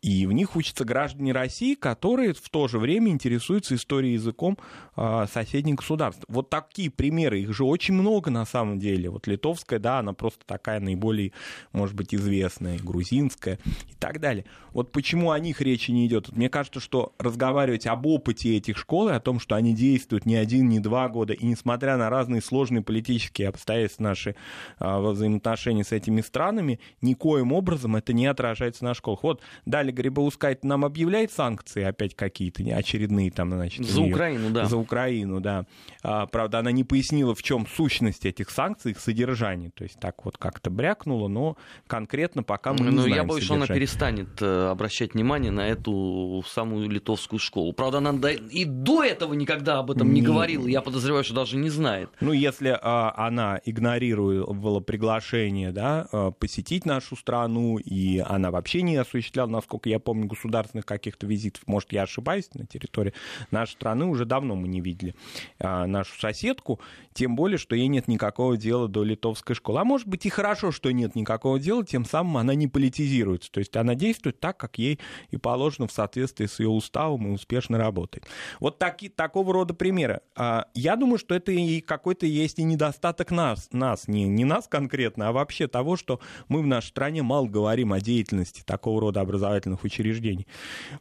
и 0.00 0.26
в 0.26 0.32
них 0.32 0.54
учатся 0.56 0.84
граждане 0.84 1.32
России, 1.32 1.74
которые 1.74 2.32
в 2.32 2.48
то 2.50 2.68
же 2.68 2.78
время 2.78 3.10
интересуются 3.10 3.74
историей 3.74 4.14
языком 4.14 4.58
э, 4.96 5.26
соседних 5.32 5.76
государств. 5.76 6.24
Вот 6.28 6.50
такие 6.50 6.90
примеры, 6.90 7.40
их 7.40 7.52
же 7.52 7.64
очень 7.64 7.94
много 7.94 8.30
на 8.30 8.44
самом 8.44 8.78
деле. 8.78 9.10
Вот 9.10 9.26
литовская, 9.26 9.78
да, 9.78 9.98
она 9.98 10.12
просто 10.12 10.44
такая 10.46 10.80
наиболее, 10.80 11.32
может 11.72 11.96
быть, 11.96 12.14
известная, 12.14 12.78
грузинская 12.78 13.58
и 13.88 13.94
так 13.98 14.20
далее. 14.20 14.44
Вот 14.72 14.92
почему 14.92 15.32
о 15.32 15.38
них 15.38 15.60
речи 15.60 15.90
не 15.90 16.06
идет? 16.06 16.34
Мне 16.34 16.48
кажется, 16.48 16.80
что 16.80 17.12
разговаривать 17.18 17.86
об 17.86 18.06
опыте 18.06 18.56
этих 18.56 18.78
школ 18.78 19.08
и 19.08 19.12
о 19.12 19.20
том, 19.20 19.40
что 19.40 19.56
они 19.56 19.74
действуют 19.74 20.26
не 20.26 20.36
один, 20.36 20.68
не 20.68 20.78
два 20.78 21.08
года, 21.08 21.32
и 21.32 21.44
несмотря 21.44 21.96
на 21.96 22.08
разные 22.08 22.40
сложные 22.40 22.82
политические 22.82 23.48
обстоятельства 23.48 24.04
наши 24.04 24.36
э, 24.78 24.98
взаимоотношения 24.98 25.84
с 25.84 25.90
этими 25.90 26.20
странами, 26.20 26.78
никоим 27.02 27.52
образом 27.52 27.96
это 27.96 28.12
не 28.12 28.26
отражается 28.26 28.84
на 28.84 28.94
школах. 28.94 29.22
Вот 29.22 29.42
дали 29.66 29.87
Наталья 29.88 29.92
Грибоускайте 29.92 30.66
нам 30.66 30.84
объявляет 30.84 31.32
санкции 31.32 31.82
опять 31.82 32.14
какие-то 32.14 32.62
очередные 32.76 33.30
там, 33.30 33.50
значит. 33.50 33.86
За 33.86 34.00
Украину, 34.00 34.50
да. 34.50 34.66
За 34.66 34.76
Украину, 34.76 35.40
да. 35.40 35.64
А, 36.02 36.26
правда, 36.26 36.58
она 36.58 36.72
не 36.72 36.84
пояснила, 36.84 37.34
в 37.34 37.42
чем 37.42 37.66
сущность 37.66 38.26
этих 38.26 38.50
санкций, 38.50 38.92
их 38.92 39.00
содержание. 39.00 39.70
То 39.74 39.84
есть 39.84 39.98
так 39.98 40.24
вот 40.24 40.38
как-то 40.38 40.70
брякнула, 40.70 41.28
но 41.28 41.56
конкретно 41.86 42.42
пока 42.42 42.72
мы 42.72 42.80
не 42.80 42.90
ну, 42.90 43.02
знаем 43.02 43.14
я 43.14 43.24
боюсь, 43.24 43.44
что 43.44 43.54
она 43.54 43.66
перестанет 43.66 44.40
э, 44.40 44.68
обращать 44.70 45.14
внимание 45.14 45.50
на 45.50 45.66
эту 45.66 46.44
самую 46.46 46.88
литовскую 46.88 47.38
школу. 47.38 47.72
Правда, 47.72 47.98
она 47.98 48.10
и 48.30 48.64
до 48.64 49.02
этого 49.02 49.34
никогда 49.34 49.78
об 49.78 49.90
этом 49.90 50.12
не, 50.12 50.20
не 50.20 50.26
говорила. 50.26 50.66
Я 50.66 50.82
подозреваю, 50.82 51.24
что 51.24 51.34
даже 51.34 51.56
не 51.56 51.70
знает. 51.70 52.10
Ну, 52.20 52.32
если 52.32 52.78
а, 52.80 53.14
она 53.16 53.60
игнорировала 53.64 54.80
приглашение, 54.80 55.72
да, 55.72 56.08
а, 56.12 56.30
посетить 56.30 56.84
нашу 56.84 57.16
страну, 57.16 57.78
и 57.78 58.18
она 58.18 58.50
вообще 58.50 58.82
не 58.82 58.96
осуществляла, 58.96 59.48
насколько 59.48 59.77
я 59.86 59.98
помню, 59.98 60.26
государственных 60.26 60.86
каких-то 60.86 61.26
визитов, 61.26 61.66
может, 61.66 61.92
я 61.92 62.02
ошибаюсь, 62.02 62.48
на 62.54 62.66
территории 62.66 63.12
нашей 63.50 63.72
страны 63.72 64.06
уже 64.06 64.24
давно 64.24 64.56
мы 64.56 64.68
не 64.68 64.80
видели 64.80 65.14
а, 65.58 65.86
нашу 65.86 66.18
соседку, 66.18 66.80
тем 67.12 67.36
более, 67.36 67.58
что 67.58 67.74
ей 67.76 67.88
нет 67.88 68.08
никакого 68.08 68.56
дела 68.56 68.88
до 68.88 69.04
литовской 69.04 69.54
школы. 69.54 69.80
А 69.80 69.84
может 69.84 70.06
быть 70.06 70.26
и 70.26 70.30
хорошо, 70.30 70.72
что 70.72 70.90
нет 70.90 71.14
никакого 71.14 71.58
дела, 71.58 71.84
тем 71.84 72.04
самым 72.04 72.38
она 72.38 72.54
не 72.54 72.68
политизируется, 72.68 73.50
то 73.50 73.58
есть 73.58 73.76
она 73.76 73.94
действует 73.94 74.40
так, 74.40 74.56
как 74.56 74.78
ей 74.78 74.98
и 75.30 75.36
положено 75.36 75.86
в 75.86 75.92
соответствии 75.92 76.46
с 76.46 76.58
ее 76.60 76.68
уставом 76.68 77.28
и 77.28 77.30
успешно 77.30 77.78
работает. 77.78 78.26
Вот 78.60 78.78
таки, 78.78 79.08
такого 79.08 79.52
рода 79.52 79.74
примеры. 79.74 80.20
А, 80.34 80.66
я 80.74 80.96
думаю, 80.96 81.18
что 81.18 81.34
это 81.34 81.52
и 81.52 81.80
какой-то 81.80 82.26
есть 82.26 82.58
и 82.58 82.62
недостаток 82.62 83.30
нас, 83.30 83.68
нас 83.72 84.08
не, 84.08 84.24
не 84.24 84.44
нас 84.44 84.66
конкретно, 84.68 85.28
а 85.28 85.32
вообще 85.32 85.66
того, 85.68 85.96
что 85.96 86.20
мы 86.48 86.62
в 86.62 86.66
нашей 86.66 86.88
стране 86.88 87.22
мало 87.22 87.46
говорим 87.46 87.92
о 87.92 88.00
деятельности 88.00 88.62
такого 88.64 89.00
рода 89.00 89.20
образовательных 89.20 89.67
учреждений. 89.82 90.46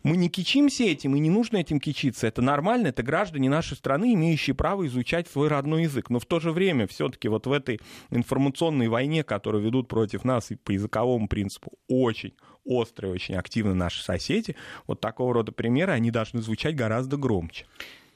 Мы 0.04 0.18
не 0.18 0.30
кичимся 0.30 0.84
этим, 0.84 1.16
и 1.16 1.20
не 1.20 1.30
нужно 1.30 1.58
этим 1.58 1.80
кичиться. 1.80 2.28
Это 2.28 2.42
нормально, 2.42 2.88
это 2.88 3.04
граждане 3.04 3.50
нашей 3.50 3.78
страны, 3.78 4.14
имеющие 4.14 4.56
право 4.56 4.86
изучать 4.88 5.28
свой 5.28 5.48
родной 5.48 5.84
язык. 5.84 6.10
Но 6.10 6.20
в 6.20 6.26
то 6.26 6.40
же 6.40 6.52
время 6.52 6.88
все-таки 6.88 7.28
вот 7.28 7.48
в 7.48 7.52
этой 7.52 7.80
информационной 8.10 8.88
войне, 8.88 9.24
которую 9.24 9.64
ведут 9.64 9.88
против 9.88 10.24
нас 10.24 10.52
и 10.52 10.56
по 10.56 10.72
языковому 10.72 11.28
принципу, 11.28 11.74
очень, 11.88 12.34
острые, 12.66 13.14
очень 13.14 13.36
активны 13.36 13.74
наши 13.74 14.04
соседи, 14.04 14.56
вот 14.88 15.00
такого 15.00 15.34
рода 15.34 15.52
примеры, 15.52 15.94
они 15.94 16.12
должны 16.12 16.42
звучать 16.42 16.76
гораздо 16.76 17.18
громче. 17.18 17.66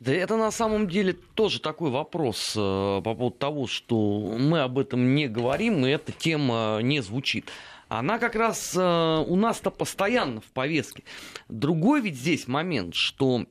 Да 0.02 0.12
это 0.12 0.36
на 0.36 0.50
самом 0.50 0.88
деле 0.88 1.14
тоже 1.14 1.62
такой 1.62 1.92
вопрос 1.92 2.56
э, 2.58 3.02
по 3.04 3.14
поводу 3.14 3.38
того, 3.38 3.68
что 3.68 4.36
мы 4.40 4.62
об 4.62 4.80
этом 4.80 5.14
не 5.14 5.28
говорим, 5.28 5.86
и 5.86 5.92
эта 5.92 6.12
тема 6.12 6.80
не 6.82 7.02
звучит. 7.02 7.52
Она 7.92 8.20
как 8.20 8.36
раз 8.36 8.74
э, 8.74 9.26
у 9.28 9.36
нас-то 9.36 9.70
постоянно 9.70 10.40
в 10.40 10.46
повестке. 10.54 11.04
Другой 11.50 12.00
ведь 12.00 12.16
здесь 12.16 12.48
момент, 12.48 12.96
что 12.96 13.46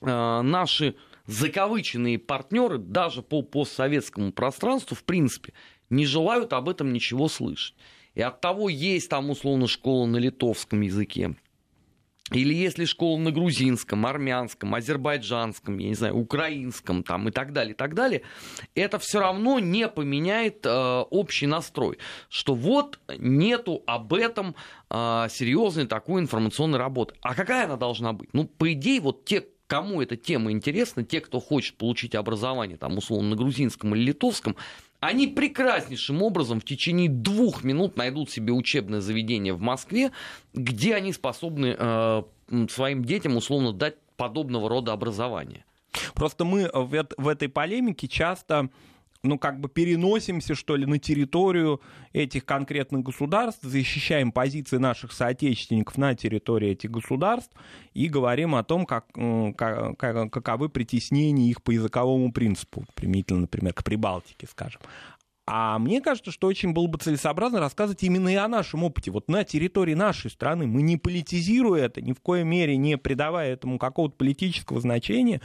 э, 0.00 0.40
наши 0.42 0.94
закавыченные 1.26 2.20
партнеры 2.20 2.78
даже 2.78 3.22
по 3.22 3.42
постсоветскому 3.42 4.30
пространству, 4.30 4.94
в 4.94 5.02
принципе, 5.02 5.52
не 5.88 6.06
желают 6.06 6.52
об 6.52 6.68
этом 6.68 6.92
ничего 6.92 7.26
слышать. 7.26 7.74
И 8.14 8.22
от 8.22 8.40
того 8.40 8.68
есть 8.68 9.10
там 9.10 9.30
условно 9.30 9.66
школа 9.66 10.06
на 10.06 10.18
литовском 10.18 10.82
языке, 10.82 11.34
или 12.30 12.54
если 12.54 12.84
школа 12.84 13.18
на 13.18 13.32
грузинском, 13.32 14.06
армянском, 14.06 14.74
азербайджанском, 14.74 15.78
я 15.78 15.88
не 15.88 15.94
знаю, 15.94 16.16
украинском 16.16 17.02
там 17.02 17.28
и 17.28 17.30
так 17.32 17.52
далее, 17.52 17.72
и 17.72 17.76
так 17.76 17.94
далее, 17.94 18.22
это 18.74 18.98
все 18.98 19.20
равно 19.20 19.58
не 19.58 19.88
поменяет 19.88 20.64
э, 20.64 20.70
общий 21.10 21.46
настрой, 21.46 21.98
что 22.28 22.54
вот 22.54 23.00
нету 23.18 23.82
об 23.86 24.14
этом 24.14 24.54
э, 24.90 25.26
серьезной 25.30 25.86
такой 25.86 26.20
информационной 26.22 26.78
работы. 26.78 27.14
А 27.20 27.34
какая 27.34 27.64
она 27.64 27.76
должна 27.76 28.12
быть? 28.12 28.30
Ну, 28.32 28.44
по 28.44 28.72
идее, 28.72 29.00
вот 29.00 29.24
те, 29.24 29.44
кому 29.66 30.00
эта 30.00 30.16
тема 30.16 30.52
интересна, 30.52 31.04
те, 31.04 31.20
кто 31.20 31.40
хочет 31.40 31.76
получить 31.76 32.14
образование, 32.14 32.76
там, 32.76 32.98
условно, 32.98 33.30
на 33.30 33.36
грузинском 33.36 33.94
или 33.94 34.02
литовском, 34.02 34.56
они 35.00 35.26
прекраснейшим 35.26 36.22
образом 36.22 36.60
в 36.60 36.64
течение 36.64 37.08
двух 37.08 37.64
минут 37.64 37.96
найдут 37.96 38.30
себе 38.30 38.52
учебное 38.52 39.00
заведение 39.00 39.54
в 39.54 39.60
Москве, 39.60 40.12
где 40.52 40.94
они 40.94 41.12
способны 41.12 41.74
э, 41.78 42.22
своим 42.68 43.04
детям 43.04 43.36
условно 43.36 43.72
дать 43.72 43.96
подобного 44.16 44.68
рода 44.68 44.92
образование. 44.92 45.64
Просто 46.14 46.44
мы 46.44 46.70
в, 46.72 47.06
в 47.16 47.28
этой 47.28 47.48
полемике 47.48 48.06
часто 48.08 48.68
ну, 49.22 49.38
как 49.38 49.60
бы 49.60 49.68
переносимся, 49.68 50.54
что 50.54 50.76
ли, 50.76 50.86
на 50.86 50.98
территорию 50.98 51.80
этих 52.12 52.44
конкретных 52.44 53.02
государств, 53.02 53.62
защищаем 53.62 54.32
позиции 54.32 54.78
наших 54.78 55.12
соотечественников 55.12 55.98
на 55.98 56.14
территории 56.14 56.70
этих 56.70 56.90
государств 56.90 57.54
и 57.92 58.08
говорим 58.08 58.54
о 58.54 58.64
том, 58.64 58.86
как, 58.86 59.06
как, 59.56 60.32
каковы 60.32 60.68
притеснения 60.68 61.50
их 61.50 61.62
по 61.62 61.70
языковому 61.70 62.32
принципу, 62.32 62.84
применительно, 62.94 63.40
например, 63.40 63.74
к 63.74 63.84
Прибалтике, 63.84 64.46
скажем. 64.46 64.80
А 65.52 65.80
мне 65.80 66.00
кажется, 66.00 66.30
что 66.30 66.46
очень 66.46 66.72
было 66.72 66.86
бы 66.86 66.96
целесообразно 66.98 67.58
рассказывать 67.58 68.04
именно 68.04 68.28
и 68.28 68.36
о 68.36 68.46
нашем 68.46 68.84
опыте. 68.84 69.10
Вот 69.10 69.28
на 69.28 69.42
территории 69.42 69.94
нашей 69.94 70.30
страны 70.30 70.68
мы 70.68 70.80
не 70.80 70.96
политизируя 70.96 71.86
это, 71.86 72.00
ни 72.00 72.12
в 72.12 72.20
коей 72.20 72.44
мере 72.44 72.76
не 72.76 72.96
придавая 72.96 73.52
этому 73.52 73.78
какого-то 73.78 74.14
политического 74.14 74.80
значения 74.80 75.40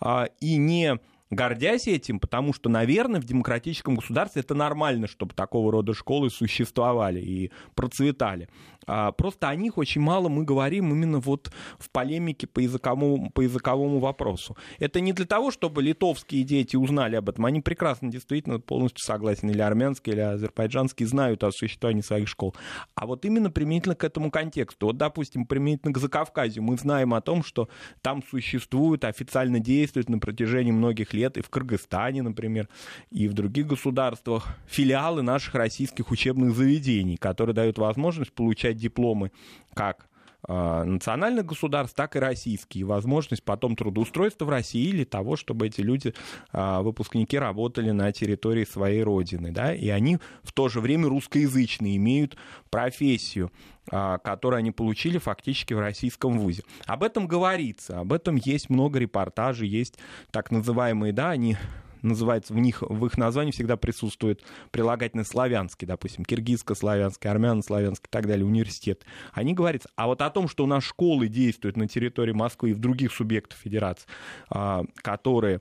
а, 0.00 0.28
и 0.40 0.56
не 0.56 0.98
гордясь 1.30 1.86
этим, 1.86 2.18
потому 2.18 2.52
что, 2.52 2.68
наверное, 2.68 3.20
в 3.20 3.24
демократическом 3.24 3.94
государстве 3.94 4.42
это 4.42 4.54
нормально, 4.54 5.06
чтобы 5.06 5.34
такого 5.34 5.72
рода 5.72 5.94
школы 5.94 6.30
существовали 6.30 7.20
и 7.20 7.50
процветали. 7.74 8.48
А, 8.86 9.12
просто 9.12 9.48
о 9.48 9.54
них 9.54 9.78
очень 9.78 10.00
мало 10.00 10.28
мы 10.28 10.44
говорим 10.44 10.92
именно 10.92 11.18
вот 11.18 11.50
в 11.78 11.90
полемике 11.90 12.46
по 12.46 12.60
языковому, 12.60 13.30
по 13.30 13.42
языковому 13.42 13.98
вопросу. 13.98 14.56
Это 14.78 15.00
не 15.00 15.12
для 15.12 15.26
того, 15.26 15.50
чтобы 15.50 15.82
литовские 15.82 16.42
дети 16.44 16.76
узнали 16.76 17.16
об 17.16 17.28
этом. 17.28 17.46
Они 17.46 17.60
прекрасно, 17.60 18.10
действительно, 18.10 18.58
полностью 18.58 19.04
согласен. 19.04 19.50
Или 19.50 19.60
армянские, 19.60 20.14
или 20.14 20.20
азербайджанские 20.20 21.06
знают 21.06 21.44
о 21.44 21.52
существовании 21.52 22.02
своих 22.02 22.28
школ. 22.28 22.54
А 22.94 23.06
вот 23.06 23.24
именно 23.24 23.50
применительно 23.50 23.94
к 23.94 24.04
этому 24.04 24.30
контексту. 24.30 24.86
Вот, 24.86 24.96
допустим, 24.96 25.46
применительно 25.46 25.92
к 25.92 25.98
Закавказью 25.98 26.62
мы 26.62 26.76
знаем 26.76 27.14
о 27.14 27.20
том, 27.20 27.42
что 27.44 27.68
там 28.02 28.22
существует, 28.22 29.04
официально 29.04 29.60
действует 29.60 30.08
на 30.08 30.18
протяжении 30.18 30.72
многих 30.72 31.12
лет 31.12 31.36
и 31.36 31.42
в 31.42 31.50
Кыргызстане, 31.50 32.22
например, 32.22 32.68
и 33.10 33.28
в 33.28 33.34
других 33.34 33.66
государствах 33.66 34.48
филиалы 34.66 35.22
наших 35.22 35.54
российских 35.54 36.10
учебных 36.10 36.54
заведений, 36.54 37.16
которые 37.16 37.54
дают 37.54 37.78
возможность 37.78 38.32
получать 38.32 38.69
дипломы 38.78 39.32
как 39.74 40.10
а, 40.42 40.84
национальных 40.84 41.46
государств, 41.46 41.94
так 41.94 42.16
и 42.16 42.18
российские. 42.18 42.84
Возможность 42.84 43.42
потом 43.42 43.76
трудоустройства 43.76 44.46
в 44.46 44.48
России 44.48 44.88
или 44.88 45.04
того, 45.04 45.36
чтобы 45.36 45.66
эти 45.66 45.80
люди, 45.80 46.14
а, 46.52 46.82
выпускники, 46.82 47.38
работали 47.38 47.90
на 47.90 48.10
территории 48.12 48.64
своей 48.64 49.02
родины. 49.02 49.52
Да? 49.52 49.74
И 49.74 49.88
они 49.88 50.18
в 50.42 50.52
то 50.52 50.68
же 50.68 50.80
время 50.80 51.08
русскоязычные, 51.08 51.96
имеют 51.96 52.36
профессию, 52.70 53.52
а, 53.90 54.18
которую 54.18 54.58
они 54.58 54.70
получили 54.70 55.18
фактически 55.18 55.74
в 55.74 55.80
российском 55.80 56.38
вузе. 56.38 56.62
Об 56.86 57.02
этом 57.02 57.26
говорится, 57.26 58.00
об 58.00 58.12
этом 58.12 58.36
есть 58.36 58.70
много 58.70 58.98
репортажей, 58.98 59.68
есть 59.68 59.98
так 60.30 60.50
называемые, 60.50 61.12
да, 61.12 61.30
они 61.30 61.56
называется, 62.02 62.52
в 62.54 62.58
них, 62.58 62.82
в 62.82 63.06
их 63.06 63.16
названии 63.18 63.52
всегда 63.52 63.76
присутствует 63.76 64.42
прилагательный 64.70 65.24
славянский, 65.24 65.86
допустим, 65.86 66.24
киргизско-славянский, 66.24 67.30
армяно-славянский 67.30 68.06
и 68.06 68.10
так 68.10 68.26
далее, 68.26 68.46
университет. 68.46 69.04
Они 69.32 69.54
говорят, 69.54 69.82
а 69.96 70.06
вот 70.06 70.22
о 70.22 70.30
том, 70.30 70.48
что 70.48 70.64
у 70.64 70.66
нас 70.66 70.84
школы 70.84 71.28
действуют 71.28 71.76
на 71.76 71.88
территории 71.88 72.32
Москвы 72.32 72.70
и 72.70 72.74
в 72.74 72.78
других 72.78 73.12
субъектах 73.12 73.58
федерации, 73.58 74.06
а, 74.48 74.84
которые 74.96 75.60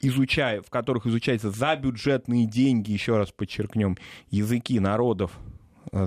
изучая, 0.00 0.62
в 0.62 0.70
которых 0.70 1.06
изучаются 1.06 1.50
за 1.50 1.76
бюджетные 1.76 2.46
деньги, 2.46 2.92
еще 2.92 3.16
раз 3.16 3.32
подчеркнем, 3.32 3.96
языки 4.30 4.78
народов 4.78 5.32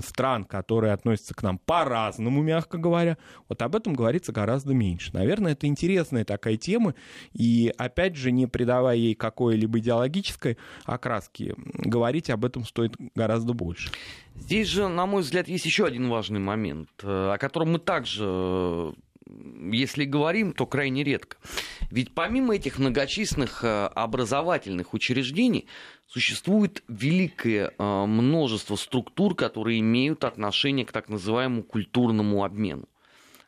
стран, 0.04 0.44
которые 0.44 0.92
относятся 0.92 1.34
к 1.34 1.42
нам 1.42 1.58
по-разному, 1.58 2.42
мягко 2.42 2.78
говоря, 2.78 3.18
вот 3.48 3.62
об 3.62 3.76
этом 3.76 3.94
говорится 3.94 4.32
гораздо 4.32 4.74
меньше. 4.74 5.10
Наверное, 5.12 5.52
это 5.52 5.66
интересная 5.66 6.24
такая 6.24 6.56
тема, 6.56 6.94
и 7.32 7.72
опять 7.76 8.16
же, 8.16 8.30
не 8.32 8.46
придавая 8.46 8.96
ей 8.96 9.14
какой-либо 9.14 9.78
идеологической 9.78 10.58
окраски, 10.84 11.54
говорить 11.56 12.30
об 12.30 12.44
этом 12.44 12.64
стоит 12.64 12.94
гораздо 13.14 13.52
больше. 13.52 13.90
Здесь 14.34 14.68
же, 14.68 14.88
на 14.88 15.06
мой 15.06 15.22
взгляд, 15.22 15.48
есть 15.48 15.66
еще 15.66 15.86
один 15.86 16.08
важный 16.08 16.40
момент, 16.40 16.88
э, 17.02 17.32
о 17.34 17.38
котором 17.38 17.72
мы 17.72 17.78
также 17.78 18.94
если 19.70 20.04
говорим, 20.04 20.52
то 20.52 20.66
крайне 20.66 21.04
редко. 21.04 21.36
Ведь 21.90 22.14
помимо 22.14 22.54
этих 22.54 22.78
многочисленных 22.78 23.64
э, 23.64 23.86
образовательных 23.86 24.94
учреждений, 24.94 25.66
существует 26.12 26.82
великое 26.88 27.72
э, 27.78 28.04
множество 28.06 28.76
структур, 28.76 29.34
которые 29.34 29.80
имеют 29.80 30.24
отношение 30.24 30.84
к 30.84 30.92
так 30.92 31.08
называемому 31.08 31.62
культурному 31.62 32.44
обмену. 32.44 32.88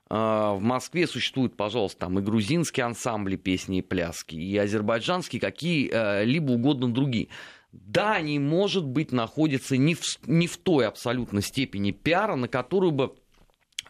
Э, 0.08 0.54
в 0.54 0.60
Москве 0.60 1.06
существуют, 1.06 1.56
пожалуйста, 1.56 2.00
там 2.00 2.18
и 2.18 2.22
грузинские 2.22 2.86
ансамбли 2.86 3.36
песни 3.36 3.78
и 3.78 3.82
пляски, 3.82 4.36
и 4.36 4.56
азербайджанские, 4.56 5.40
какие-либо 5.40 6.52
угодно 6.52 6.92
другие. 6.92 7.28
Да, 7.72 8.14
они, 8.14 8.38
может 8.38 8.86
быть, 8.86 9.12
находятся 9.12 9.76
не 9.76 9.94
в, 9.94 10.02
не 10.26 10.46
в 10.46 10.56
той 10.56 10.86
абсолютно 10.86 11.42
степени 11.42 11.90
пиара, 11.90 12.36
на 12.36 12.48
которую 12.48 12.92
бы 12.92 13.14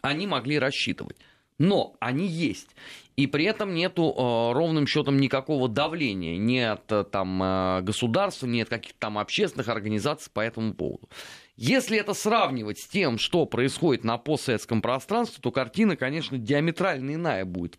они 0.01 0.27
могли 0.27 0.59
рассчитывать. 0.59 1.17
Но 1.57 1.95
они 1.99 2.27
есть. 2.27 2.75
И 3.15 3.27
при 3.27 3.45
этом 3.45 3.73
нету 3.73 4.13
э, 4.13 4.53
ровным 4.53 4.87
счетом 4.87 5.17
никакого 5.17 5.69
давления 5.69 6.37
ни 6.37 6.57
от 6.57 6.91
э, 6.91 7.05
там, 7.05 7.41
э, 7.41 7.81
государства, 7.81 8.45
ни 8.45 8.59
от 8.59 8.67
каких-то 8.67 8.99
там 8.99 9.17
общественных 9.17 9.69
организаций 9.69 10.29
по 10.33 10.41
этому 10.41 10.73
поводу. 10.73 11.09
Если 11.55 11.97
это 11.97 12.13
сравнивать 12.13 12.79
с 12.79 12.87
тем, 12.87 13.17
что 13.17 13.45
происходит 13.45 14.03
на 14.03 14.17
постсоветском 14.17 14.81
пространстве, 14.81 15.39
то 15.41 15.51
картина, 15.51 15.95
конечно, 15.95 16.37
диаметрально 16.37 17.15
иная 17.15 17.45
будет. 17.45 17.77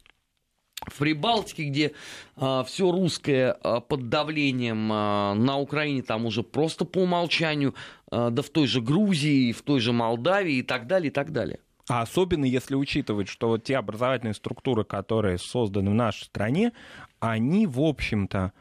В 0.81 0.99
Прибалтике, 0.99 1.65
где 1.65 1.93
э, 2.37 2.65
все 2.67 2.91
русское 2.91 3.59
э, 3.63 3.81
под 3.87 4.09
давлением, 4.09 4.91
э, 4.91 5.35
на 5.35 5.59
Украине 5.59 6.03
там 6.03 6.25
уже 6.25 6.43
просто 6.43 6.87
по 6.87 7.01
умолчанию, 7.01 7.75
э, 8.11 8.31
да 8.31 8.43
в 8.43 8.49
той 8.49 8.67
же 8.67 8.81
Грузии, 8.81 9.53
в 9.53 9.61
той 9.61 9.81
же 9.81 9.93
Молдавии 9.93 10.57
и 10.57 10.63
так 10.63 10.87
далее, 10.87 11.09
и 11.09 11.13
так 11.13 11.33
далее. 11.33 11.59
А 11.89 12.03
особенно 12.03 12.45
если 12.45 12.75
учитывать, 12.75 13.29
что 13.29 13.49
вот 13.49 13.65
те 13.65 13.77
образовательные 13.77 14.35
структуры, 14.35 14.85
которые 14.85 15.39
созданы 15.39 15.91
в 15.91 15.95
нашей 15.95 16.25
стране, 16.25 16.73
они, 17.21 17.67
в 17.67 17.81
общем-то, 17.81 18.53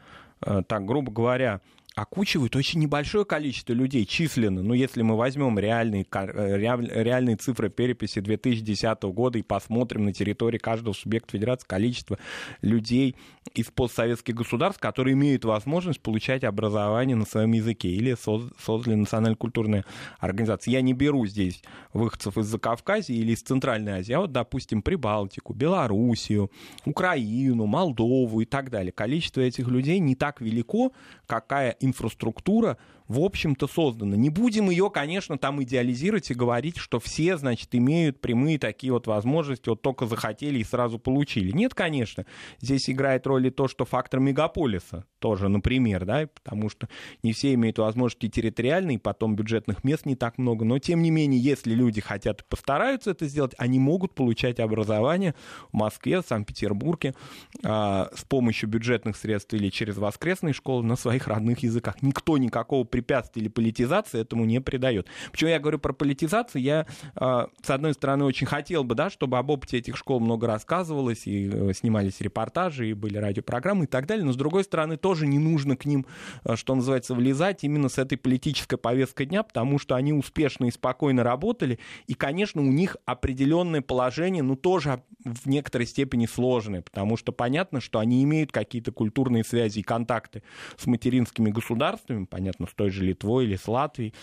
э, 0.42 0.62
так 0.66 0.84
грубо 0.84 1.10
говоря, 1.10 1.60
окучивают 1.96 2.54
очень 2.54 2.80
небольшое 2.80 3.24
количество 3.24 3.72
людей 3.72 4.04
численно. 4.04 4.62
Но 4.62 4.74
если 4.74 5.00
мы 5.00 5.16
возьмем 5.16 5.58
реальные, 5.58 6.06
э, 6.12 6.58
реальные 6.58 7.36
цифры 7.36 7.70
переписи 7.70 8.20
2010 8.20 9.12
года 9.12 9.38
и 9.38 9.42
посмотрим 9.42 10.04
на 10.04 10.12
территории 10.12 10.58
каждого 10.58 10.92
субъекта 10.92 11.32
федерации 11.32 11.66
количество 11.66 12.18
людей 12.60 13.16
из 13.54 13.70
постсоветских 13.70 14.34
государств, 14.34 14.78
которые 14.78 15.14
имеют 15.14 15.46
возможность 15.46 16.00
получать 16.00 16.44
образование 16.44 17.16
на 17.16 17.24
своем 17.24 17.52
языке 17.52 17.88
или 17.88 18.14
создали 18.14 18.94
национально-культурные 18.94 19.86
организации. 20.18 20.72
Я 20.72 20.82
не 20.82 20.92
беру 20.92 21.24
здесь 21.24 21.62
выходцев 21.94 22.36
из 22.36 22.44
Закавказья 22.44 23.14
или 23.14 23.32
из 23.32 23.40
Центральной 23.40 24.00
Азии, 24.00 24.12
а 24.12 24.20
вот, 24.20 24.32
допустим, 24.32 24.82
Прибалтику, 24.82 25.54
Белоруссию, 25.54 26.50
Украину, 26.84 27.64
Молдову 27.64 28.42
и 28.42 28.44
так 28.44 28.68
далее. 28.68 28.92
Количество 28.92 29.40
этих 29.40 29.68
людей 29.68 29.98
не 29.98 30.14
так 30.14 30.42
велико, 30.42 30.92
какая 31.26 31.70
инфраструктура 31.86 32.76
в 33.08 33.20
общем-то, 33.20 33.66
создана. 33.66 34.16
Не 34.16 34.30
будем 34.30 34.70
ее, 34.70 34.90
конечно, 34.90 35.38
там 35.38 35.62
идеализировать 35.62 36.30
и 36.30 36.34
говорить, 36.34 36.76
что 36.76 36.98
все, 36.98 37.36
значит, 37.36 37.74
имеют 37.74 38.20
прямые 38.20 38.58
такие 38.58 38.92
вот 38.92 39.06
возможности, 39.06 39.68
вот 39.68 39.82
только 39.82 40.06
захотели 40.06 40.58
и 40.58 40.64
сразу 40.64 40.98
получили. 40.98 41.52
Нет, 41.52 41.74
конечно. 41.74 42.26
Здесь 42.60 42.90
играет 42.90 43.26
роль 43.26 43.46
и 43.46 43.50
то, 43.50 43.68
что 43.68 43.84
фактор 43.84 44.20
мегаполиса 44.20 45.04
тоже, 45.18 45.48
например, 45.48 46.04
да, 46.04 46.28
потому 46.32 46.68
что 46.68 46.88
не 47.22 47.32
все 47.32 47.54
имеют 47.54 47.78
возможности 47.78 48.28
территориальные, 48.28 48.98
потом 48.98 49.36
бюджетных 49.36 49.84
мест 49.84 50.06
не 50.06 50.16
так 50.16 50.38
много, 50.38 50.64
но 50.64 50.78
тем 50.78 51.02
не 51.02 51.10
менее, 51.10 51.40
если 51.40 51.74
люди 51.74 52.00
хотят 52.00 52.42
и 52.42 52.44
постараются 52.48 53.10
это 53.10 53.26
сделать, 53.26 53.54
они 53.58 53.78
могут 53.78 54.14
получать 54.14 54.60
образование 54.60 55.34
в 55.72 55.76
Москве, 55.76 56.22
в 56.22 56.26
Санкт-Петербурге 56.26 57.14
э, 57.62 57.68
с 58.14 58.24
помощью 58.28 58.68
бюджетных 58.68 59.16
средств 59.16 59.54
или 59.54 59.68
через 59.68 59.96
воскресные 59.96 60.52
школы 60.54 60.84
на 60.84 60.96
своих 60.96 61.26
родных 61.28 61.60
языках. 61.60 62.02
Никто 62.02 62.38
никакого 62.38 62.84
препятствий 62.96 63.42
или 63.42 63.48
политизации 63.50 64.22
этому 64.22 64.46
не 64.46 64.58
придает. 64.58 65.06
Почему 65.30 65.50
я 65.50 65.58
говорю 65.58 65.78
про 65.78 65.92
политизацию? 65.92 66.62
Я, 66.62 66.86
а, 67.14 67.48
с 67.60 67.68
одной 67.68 67.92
стороны, 67.92 68.24
очень 68.24 68.46
хотел 68.46 68.84
бы, 68.84 68.94
да, 68.94 69.10
чтобы 69.10 69.36
об 69.36 69.50
опыте 69.50 69.76
этих 69.76 69.98
школ 69.98 70.18
много 70.18 70.46
рассказывалось, 70.46 71.26
и 71.26 71.50
э, 71.52 71.72
снимались 71.74 72.22
репортажи, 72.22 72.88
и 72.88 72.94
были 72.94 73.18
радиопрограммы 73.18 73.84
и 73.84 73.86
так 73.86 74.06
далее, 74.06 74.24
но, 74.24 74.32
с 74.32 74.36
другой 74.36 74.64
стороны, 74.64 74.96
тоже 74.96 75.26
не 75.26 75.38
нужно 75.38 75.76
к 75.76 75.84
ним, 75.84 76.06
э, 76.44 76.56
что 76.56 76.74
называется, 76.74 77.14
влезать 77.14 77.64
именно 77.64 77.90
с 77.90 77.98
этой 77.98 78.16
политической 78.16 78.78
повесткой 78.78 79.26
дня, 79.26 79.42
потому 79.42 79.78
что 79.78 79.94
они 79.94 80.14
успешно 80.14 80.64
и 80.64 80.70
спокойно 80.70 81.22
работали, 81.22 81.78
и, 82.06 82.14
конечно, 82.14 82.62
у 82.62 82.72
них 82.72 82.96
определенное 83.04 83.82
положение, 83.82 84.42
ну, 84.42 84.56
тоже 84.56 85.02
в 85.22 85.46
некоторой 85.46 85.86
степени 85.86 86.24
сложное, 86.24 86.80
потому 86.80 87.18
что 87.18 87.32
понятно, 87.32 87.82
что 87.82 87.98
они 87.98 88.22
имеют 88.24 88.52
какие-то 88.52 88.90
культурные 88.90 89.44
связи 89.44 89.80
и 89.80 89.82
контакты 89.82 90.42
с 90.78 90.86
материнскими 90.86 91.50
государствами, 91.50 92.24
понятно, 92.24 92.66
с 92.66 92.74
той 92.74 92.85
той 92.86 92.90
же 92.92 93.04
Литвой 93.04 93.44
или 93.44 93.56
с 93.56 93.66
Латвией. 93.66 94.14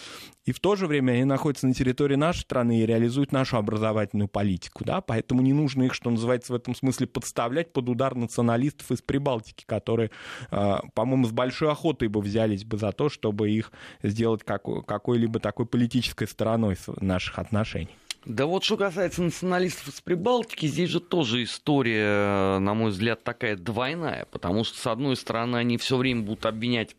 И 0.46 0.52
в 0.52 0.60
то 0.60 0.76
же 0.76 0.88
время 0.88 1.14
они 1.14 1.26
находятся 1.26 1.68
на 1.68 1.74
территории 1.74 2.16
нашей 2.16 2.42
страны 2.42 2.82
и 2.82 2.86
реализуют 2.86 3.32
нашу 3.32 3.58
образовательную 3.58 4.28
политику. 4.28 4.84
Да? 4.86 5.02
Поэтому 5.02 5.42
не 5.42 5.54
нужно 5.54 5.84
их, 5.84 5.94
что 5.94 6.10
называется, 6.10 6.54
в 6.54 6.56
этом 6.56 6.76
смысле 6.76 7.08
подставлять 7.08 7.72
под 7.74 7.90
удар 7.90 8.16
националистов 8.16 8.92
из 8.92 9.02
Прибалтики, 9.02 9.66
которые, 9.66 10.12
а, 10.50 10.82
по-моему, 10.94 11.28
с 11.28 11.32
большой 11.32 11.72
охотой 11.72 12.08
бы 12.08 12.22
взялись 12.22 12.64
бы 12.64 12.78
за 12.78 12.92
то, 12.92 13.10
чтобы 13.10 13.52
их 13.52 13.72
сделать 14.02 14.44
какой-либо 14.44 15.40
такой 15.40 15.66
политической 15.66 16.28
стороной 16.28 16.78
наших 17.00 17.40
отношений. 17.40 17.96
Да 18.26 18.46
вот 18.46 18.64
что 18.64 18.78
касается 18.78 19.22
националистов 19.22 19.90
из 19.90 20.00
Прибалтики, 20.00 20.66
здесь 20.66 20.90
же 20.90 21.02
тоже 21.02 21.44
история, 21.44 22.58
на 22.60 22.74
мой 22.74 22.92
взгляд, 22.92 23.24
такая 23.24 23.58
двойная, 23.58 24.26
потому 24.32 24.64
что, 24.64 24.78
с 24.78 24.88
одной 24.88 25.18
стороны, 25.18 25.58
они 25.58 25.78
все 25.78 25.98
время 25.98 26.22
будут 26.22 26.46
обвинять 26.46 26.96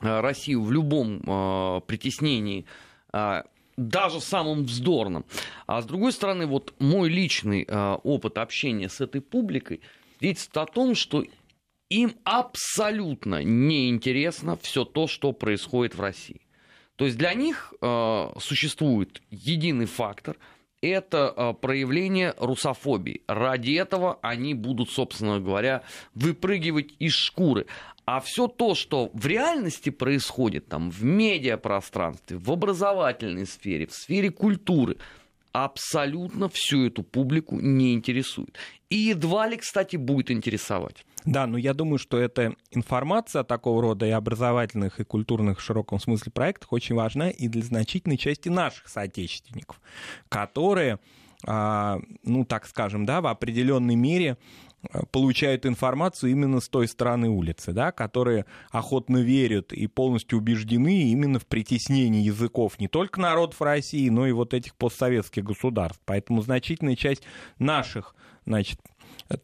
Россию 0.00 0.62
в 0.62 0.72
любом 0.72 1.20
э, 1.26 1.80
притеснении, 1.86 2.66
э, 3.12 3.42
даже 3.76 4.20
самым 4.20 4.64
вздорным. 4.64 5.24
А 5.66 5.80
с 5.80 5.86
другой 5.86 6.12
стороны, 6.12 6.46
вот 6.46 6.74
мой 6.78 7.08
личный 7.08 7.64
э, 7.66 7.94
опыт 8.02 8.38
общения 8.38 8.88
с 8.88 9.00
этой 9.00 9.20
публикой 9.20 9.80
свидетельствует 10.18 10.68
о 10.68 10.72
том, 10.72 10.94
что 10.94 11.24
им 11.88 12.14
абсолютно 12.24 13.42
неинтересно 13.42 14.56
все 14.56 14.84
то, 14.84 15.06
что 15.06 15.32
происходит 15.32 15.94
в 15.94 16.00
России. 16.00 16.40
То 16.96 17.04
есть 17.04 17.18
для 17.18 17.34
них 17.34 17.74
э, 17.80 18.30
существует 18.40 19.22
единый 19.30 19.86
фактор– 19.86 20.36
это 20.82 21.32
э, 21.34 21.54
проявление 21.54 22.34
русофобии. 22.38 23.22
Ради 23.26 23.72
этого 23.72 24.18
они 24.22 24.54
будут, 24.54 24.90
собственно 24.90 25.40
говоря, 25.40 25.82
выпрыгивать 26.14 26.94
из 26.98 27.12
шкуры. 27.12 27.66
А 28.06 28.20
все 28.20 28.46
то, 28.46 28.76
что 28.76 29.10
в 29.12 29.26
реальности 29.26 29.90
происходит 29.90 30.68
там, 30.68 30.90
в 30.90 31.02
медиапространстве, 31.02 32.38
в 32.38 32.50
образовательной 32.52 33.46
сфере, 33.46 33.86
в 33.86 33.92
сфере 33.92 34.30
культуры, 34.30 34.96
абсолютно 35.52 36.48
всю 36.48 36.86
эту 36.86 37.02
публику 37.02 37.58
не 37.58 37.94
интересует. 37.94 38.56
И 38.90 38.96
едва 38.96 39.48
ли, 39.48 39.56
кстати, 39.56 39.96
будет 39.96 40.30
интересовать. 40.30 41.04
Да, 41.24 41.48
но 41.48 41.58
я 41.58 41.74
думаю, 41.74 41.98
что 41.98 42.18
эта 42.18 42.54
информация 42.70 43.42
такого 43.42 43.82
рода 43.82 44.06
и 44.06 44.10
образовательных, 44.10 45.00
и 45.00 45.04
культурных 45.04 45.58
в 45.58 45.62
широком 45.62 45.98
смысле 45.98 46.30
проектах 46.30 46.72
очень 46.72 46.94
важна 46.94 47.30
и 47.30 47.48
для 47.48 47.62
значительной 47.62 48.16
части 48.16 48.48
наших 48.48 48.88
соотечественников, 48.88 49.80
которые, 50.28 51.00
а, 51.44 51.98
ну, 52.22 52.44
так 52.44 52.66
скажем, 52.66 53.04
да, 53.04 53.20
в 53.20 53.26
определенной 53.26 53.96
мере 53.96 54.36
получают 55.10 55.66
информацию 55.66 56.30
именно 56.30 56.60
с 56.60 56.68
той 56.68 56.88
стороны 56.88 57.28
улицы, 57.28 57.72
да, 57.72 57.92
которые 57.92 58.46
охотно 58.70 59.18
верят 59.18 59.72
и 59.72 59.86
полностью 59.86 60.38
убеждены 60.38 61.10
именно 61.10 61.38
в 61.38 61.46
притеснении 61.46 62.22
языков 62.22 62.78
не 62.78 62.88
только 62.88 63.20
народов 63.20 63.60
России, 63.62 64.08
но 64.08 64.26
и 64.26 64.32
вот 64.32 64.54
этих 64.54 64.74
постсоветских 64.76 65.44
государств. 65.44 66.00
Поэтому 66.04 66.42
значительная 66.42 66.96
часть 66.96 67.22
наших 67.58 68.14
значит, 68.46 68.80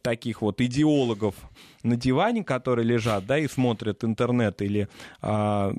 таких 0.01 0.41
вот 0.41 0.61
идеологов 0.61 1.35
на 1.83 1.97
диване, 1.97 2.43
которые 2.43 2.85
лежат, 2.85 3.25
да, 3.25 3.37
и 3.37 3.47
смотрят 3.47 4.03
интернет 4.03 4.61
или, 4.61 4.87
а, 5.21 5.73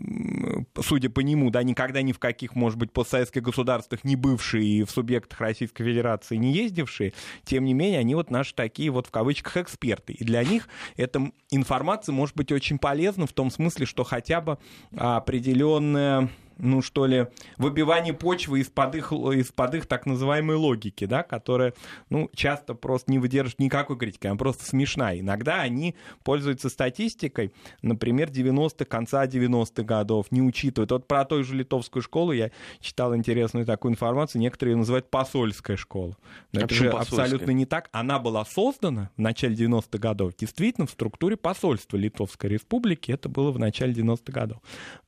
судя 0.82 1.08
по 1.08 1.20
нему, 1.20 1.50
да, 1.50 1.62
никогда 1.62 2.02
ни 2.02 2.12
в 2.12 2.18
каких, 2.18 2.54
может 2.54 2.78
быть, 2.78 2.92
постсоветских 2.92 3.42
государствах 3.42 4.04
не 4.04 4.16
бывшие 4.16 4.64
и 4.64 4.84
в 4.84 4.90
субъектах 4.90 5.40
Российской 5.40 5.84
Федерации 5.84 6.36
не 6.36 6.52
ездившие, 6.52 7.14
тем 7.44 7.64
не 7.64 7.72
менее, 7.72 8.00
они 8.00 8.14
вот 8.14 8.30
наши 8.30 8.54
такие 8.54 8.90
вот 8.90 9.06
в 9.06 9.10
кавычках 9.10 9.56
эксперты. 9.56 10.12
И 10.12 10.24
для 10.24 10.44
них 10.44 10.68
эта 10.96 11.30
информация 11.50 12.12
может 12.12 12.36
быть 12.36 12.52
очень 12.52 12.78
полезна 12.78 13.26
в 13.26 13.32
том 13.32 13.50
смысле, 13.50 13.86
что 13.86 14.04
хотя 14.04 14.40
бы 14.40 14.58
определенная 14.96 16.28
ну 16.58 16.82
что 16.82 17.06
ли, 17.06 17.26
выбивание 17.56 18.14
почвы 18.14 18.60
из-под 18.60 18.94
их, 18.94 19.12
из-под 19.12 19.74
их 19.74 19.86
так 19.86 20.06
называемой 20.06 20.56
логики, 20.56 21.04
да, 21.06 21.22
которая, 21.22 21.74
ну, 22.10 22.30
часто 22.34 22.74
просто 22.74 23.10
не 23.10 23.18
выдерживает 23.18 23.58
никакой 23.58 23.98
критики, 23.98 24.26
она 24.26 24.36
просто 24.36 24.64
смешная. 24.64 25.20
Иногда 25.20 25.60
они 25.60 25.94
пользуются 26.22 26.68
статистикой, 26.68 27.52
например, 27.82 28.30
90-х, 28.30 28.84
конца 28.84 29.26
90-х 29.26 29.82
годов, 29.82 30.26
не 30.30 30.42
учитывают. 30.42 30.90
Вот 30.90 31.08
про 31.08 31.24
той 31.24 31.42
же 31.42 31.54
литовскую 31.54 32.02
школу 32.02 32.32
я 32.32 32.50
читал 32.80 33.14
интересную 33.14 33.66
такую 33.66 33.92
информацию, 33.92 34.40
некоторые 34.40 34.72
ее 34.74 34.78
называют 34.78 35.10
посольская 35.10 35.76
школа. 35.76 36.16
Но 36.52 36.60
а 36.60 36.64
это 36.64 36.74
же 36.74 36.90
посольская? 36.90 37.24
абсолютно 37.24 37.50
не 37.50 37.66
так. 37.66 37.88
Она 37.92 38.18
была 38.18 38.44
создана 38.44 39.10
в 39.16 39.20
начале 39.20 39.54
90-х 39.54 39.98
годов 39.98 40.34
действительно 40.36 40.86
в 40.86 40.90
структуре 40.90 41.36
посольства 41.36 41.96
Литовской 41.96 42.50
Республики, 42.50 43.10
это 43.12 43.28
было 43.28 43.50
в 43.50 43.58
начале 43.58 43.92
90-х 43.92 44.32
годов. 44.32 44.58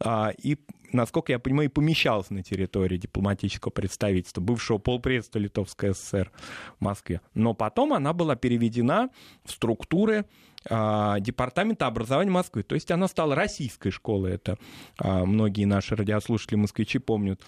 А, 0.01 0.33
и 0.43 0.57
насколько 0.93 1.33
я 1.33 1.39
понимаю, 1.39 1.69
и 1.69 1.73
помещался 1.73 2.35
на 2.35 2.43
территории 2.43 2.97
дипломатического 2.97 3.71
представительства, 3.71 4.41
бывшего 4.41 4.79
полпредства 4.79 5.39
Литовской 5.39 5.95
ССР 5.95 6.31
в 6.79 6.85
Москве. 6.85 7.21
Но 7.35 7.55
потом 7.55 7.93
она 7.93 8.13
была 8.13 8.37
переведена 8.37 9.11
в 9.45 9.53
структуры 9.53 10.27
Департамента 10.69 11.87
образования 11.87 12.31
Москвы. 12.31 12.63
То 12.63 12.75
есть 12.75 12.91
она 12.91 13.09
стала 13.09 13.35
российской 13.35 13.91
школой. 13.91 14.35
Это 14.35 14.59
а, 14.99 15.25
многие 15.25 15.65
наши 15.65 15.95
радиослушатели 15.95 16.57
москвичи 16.57 16.99
помнят. 16.99 17.41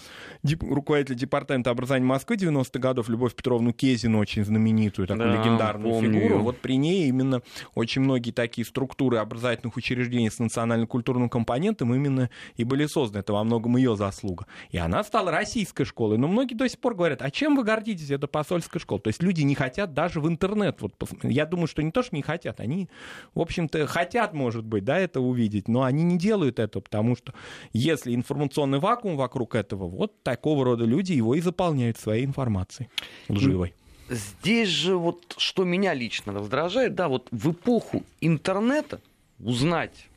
Деп, 0.43 0.63
руководитель 0.63 1.17
Департамента 1.17 1.71
образования 1.71 2.07
Москвы 2.07 2.37
90-х 2.37 2.79
годов 2.79 3.09
Любовь 3.09 3.35
Петровну 3.35 3.73
Кезину, 3.73 4.19
очень 4.19 4.45
знаменитую 4.45 5.09
такую 5.09 5.33
да, 5.33 5.43
легендарную 5.43 5.95
помню. 5.95 6.21
фигуру. 6.21 6.39
Вот 6.41 6.59
при 6.59 6.77
ней 6.77 7.09
именно 7.09 7.43
очень 7.75 8.03
многие 8.03 8.31
такие 8.31 8.65
структуры 8.65 9.19
образовательных 9.19 9.77
учреждений 9.77 10.31
с 10.31 10.39
национально-культурным 10.39 11.29
компонентом 11.29 11.95
именно 11.95 12.31
и 12.57 12.65
были 12.65 12.87
созданы. 12.87 13.21
Это 13.21 13.33
во 13.33 13.45
многом 13.45 13.77
ее 13.77 13.97
заслуга. 13.97 14.47
И 14.71 14.79
она 14.79 15.03
стала 15.03 15.31
российской 15.31 15.85
школой. 15.85 16.19
Но 16.19 16.29
многие 16.29 16.55
до 16.55 16.69
сих 16.69 16.79
пор 16.79 16.95
говорят, 16.95 17.23
а 17.23 17.31
чем 17.31 17.57
вы 17.57 17.65
гордитесь? 17.65 18.11
Это 18.11 18.27
посольская 18.27 18.81
школа. 18.81 19.01
То 19.01 19.09
есть 19.09 19.23
люди 19.23 19.43
не 19.43 19.55
хотят 19.55 19.93
даже 19.93 20.21
в 20.21 20.29
интернет. 20.29 20.81
Вот, 20.81 20.95
я 21.23 21.47
думаю, 21.47 21.67
что 21.67 21.83
не 21.83 21.91
то, 21.91 22.03
что 22.03 22.15
не 22.15 22.23
хотят, 22.23 22.61
они, 22.61 22.89
в 23.35 23.41
общем-то, 23.41 23.87
хотят, 23.87 24.35
может 24.35 24.65
быть, 24.65 24.85
да, 24.85 24.99
это 24.99 25.21
увидеть, 25.21 25.69
но 25.69 25.83
они 25.83 26.03
не 26.03 26.19
делают 26.19 26.59
это, 26.59 26.81
потому 26.81 27.17
что 27.17 27.33
если 27.73 28.15
информационный 28.15 28.79
вакуум 28.79 29.17
вокруг 29.17 29.55
этого, 29.55 29.89
вот 29.89 30.23
такого 30.23 30.65
рода 30.65 30.85
люди 30.85 31.13
его 31.13 31.35
и 31.35 31.41
заполняют 31.41 31.99
своей 31.99 32.25
информацией 32.25 32.89
лживой. 33.29 33.75
Здесь 34.09 34.69
же 34.69 34.97
вот 34.97 35.35
что 35.37 35.65
меня 35.65 35.93
лично 35.93 36.33
раздражает, 36.33 36.95
да, 36.95 37.09
вот 37.09 37.29
в 37.31 37.53
эпоху 37.53 38.05
интернета 38.21 39.01
узнать 39.39 40.09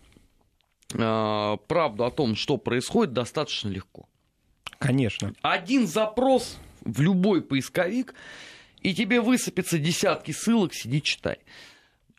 э, 0.94 1.58
правду 1.68 2.06
о 2.06 2.12
том, 2.12 2.36
что 2.36 2.58
происходит, 2.58 3.14
достаточно 3.14 3.70
легко. 3.70 4.08
Конечно. 4.80 5.34
Один 5.42 5.88
запрос 5.88 6.58
в 6.84 7.02
любой 7.02 7.42
поисковик, 7.42 8.16
и 8.82 8.96
тебе 8.96 9.22
высыпется 9.22 9.78
десятки 9.78 10.32
ссылок, 10.32 10.74
сиди 10.74 11.02
читай. 11.02 11.38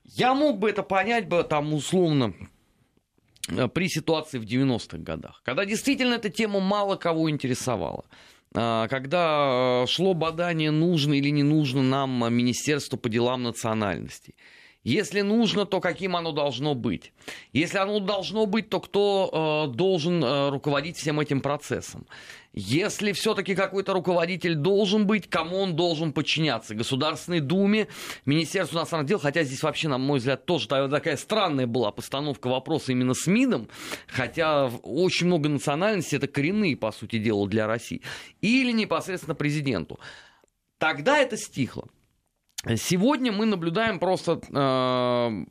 Я 0.05 0.35
мог 0.35 0.59
бы 0.59 0.71
это 0.71 0.83
понять 0.83 1.29
бы 1.29 1.43
там 1.45 1.73
условно 1.75 2.35
э, 3.49 3.69
при 3.69 3.89
ситуации 3.89 4.39
в 4.39 4.45
90-х 4.45 4.99
годах, 4.99 5.43
когда 5.45 5.65
действительно 5.65 6.15
эта 6.15 6.29
тема 6.29 6.61
мало 6.61 6.97
кого 6.97 7.31
интересовала. 7.31 8.05
А, 8.55 8.89
когда 8.89 9.83
э, 9.83 9.87
шло 9.87 10.15
бадание, 10.15 10.71
нужно 10.71 11.15
или 11.15 11.31
не 11.31 11.43
нужно 11.43 11.83
нам 11.83 12.35
Министерство 12.35 12.97
по 12.97 13.09
делам 13.09 13.43
национальностей. 13.43 14.35
Если 14.85 15.21
нужно, 15.21 15.65
то 15.65 15.81
каким 15.81 16.17
оно 16.17 16.33
должно 16.33 16.75
быть? 16.75 17.13
Если 17.53 17.79
оно 17.79 18.01
должно 18.01 18.47
быть, 18.47 18.69
то 18.69 18.81
кто 18.81 19.69
э, 19.71 19.77
должен 19.77 20.23
э, 20.25 20.49
руководить 20.51 20.97
всем 20.97 21.21
этим 21.21 21.41
процессом? 21.41 22.05
Если 22.53 23.13
все-таки 23.13 23.55
какой-то 23.55 23.93
руководитель 23.93 24.57
должен 24.57 25.07
быть, 25.07 25.31
кому 25.31 25.59
он 25.59 25.77
должен 25.77 26.13
подчиняться? 26.13 26.75
Государственной 26.75 27.39
Думе, 27.39 27.87
Министерству 28.27 28.77
иностранных 28.77 29.09
дел, 29.09 29.21
хотя 29.21 29.45
здесь 29.45 29.63
вообще, 29.63 29.87
на 29.87 29.99
мой 29.99 30.19
взгляд, 30.19 30.45
тоже 30.47 30.67
такая 30.67 31.17
странная 31.17 31.69
была 31.69 31.93
постановка 31.93 32.49
вопроса 32.49 32.91
именно 32.91 33.15
с 33.15 33.27
МИДом, 33.29 33.69
хотя 34.09 34.67
очень 34.67 35.29
много 35.29 35.49
национальностей, 35.49 36.19
это 36.19 36.27
коренные, 36.27 36.77
по 36.77 36.91
сути 36.91 37.19
дела, 37.19 37.49
для 37.49 37.69
России, 37.69 38.03
или 38.41 38.73
непосредственно 38.73 39.37
президенту. 39.37 39.99
Тогда 40.79 41.19
это 41.19 41.37
стихло. 41.37 41.89
Сегодня 42.77 43.33
мы 43.33 43.45
наблюдаем 43.47 43.99
просто 43.99 44.41
э, 44.49 45.47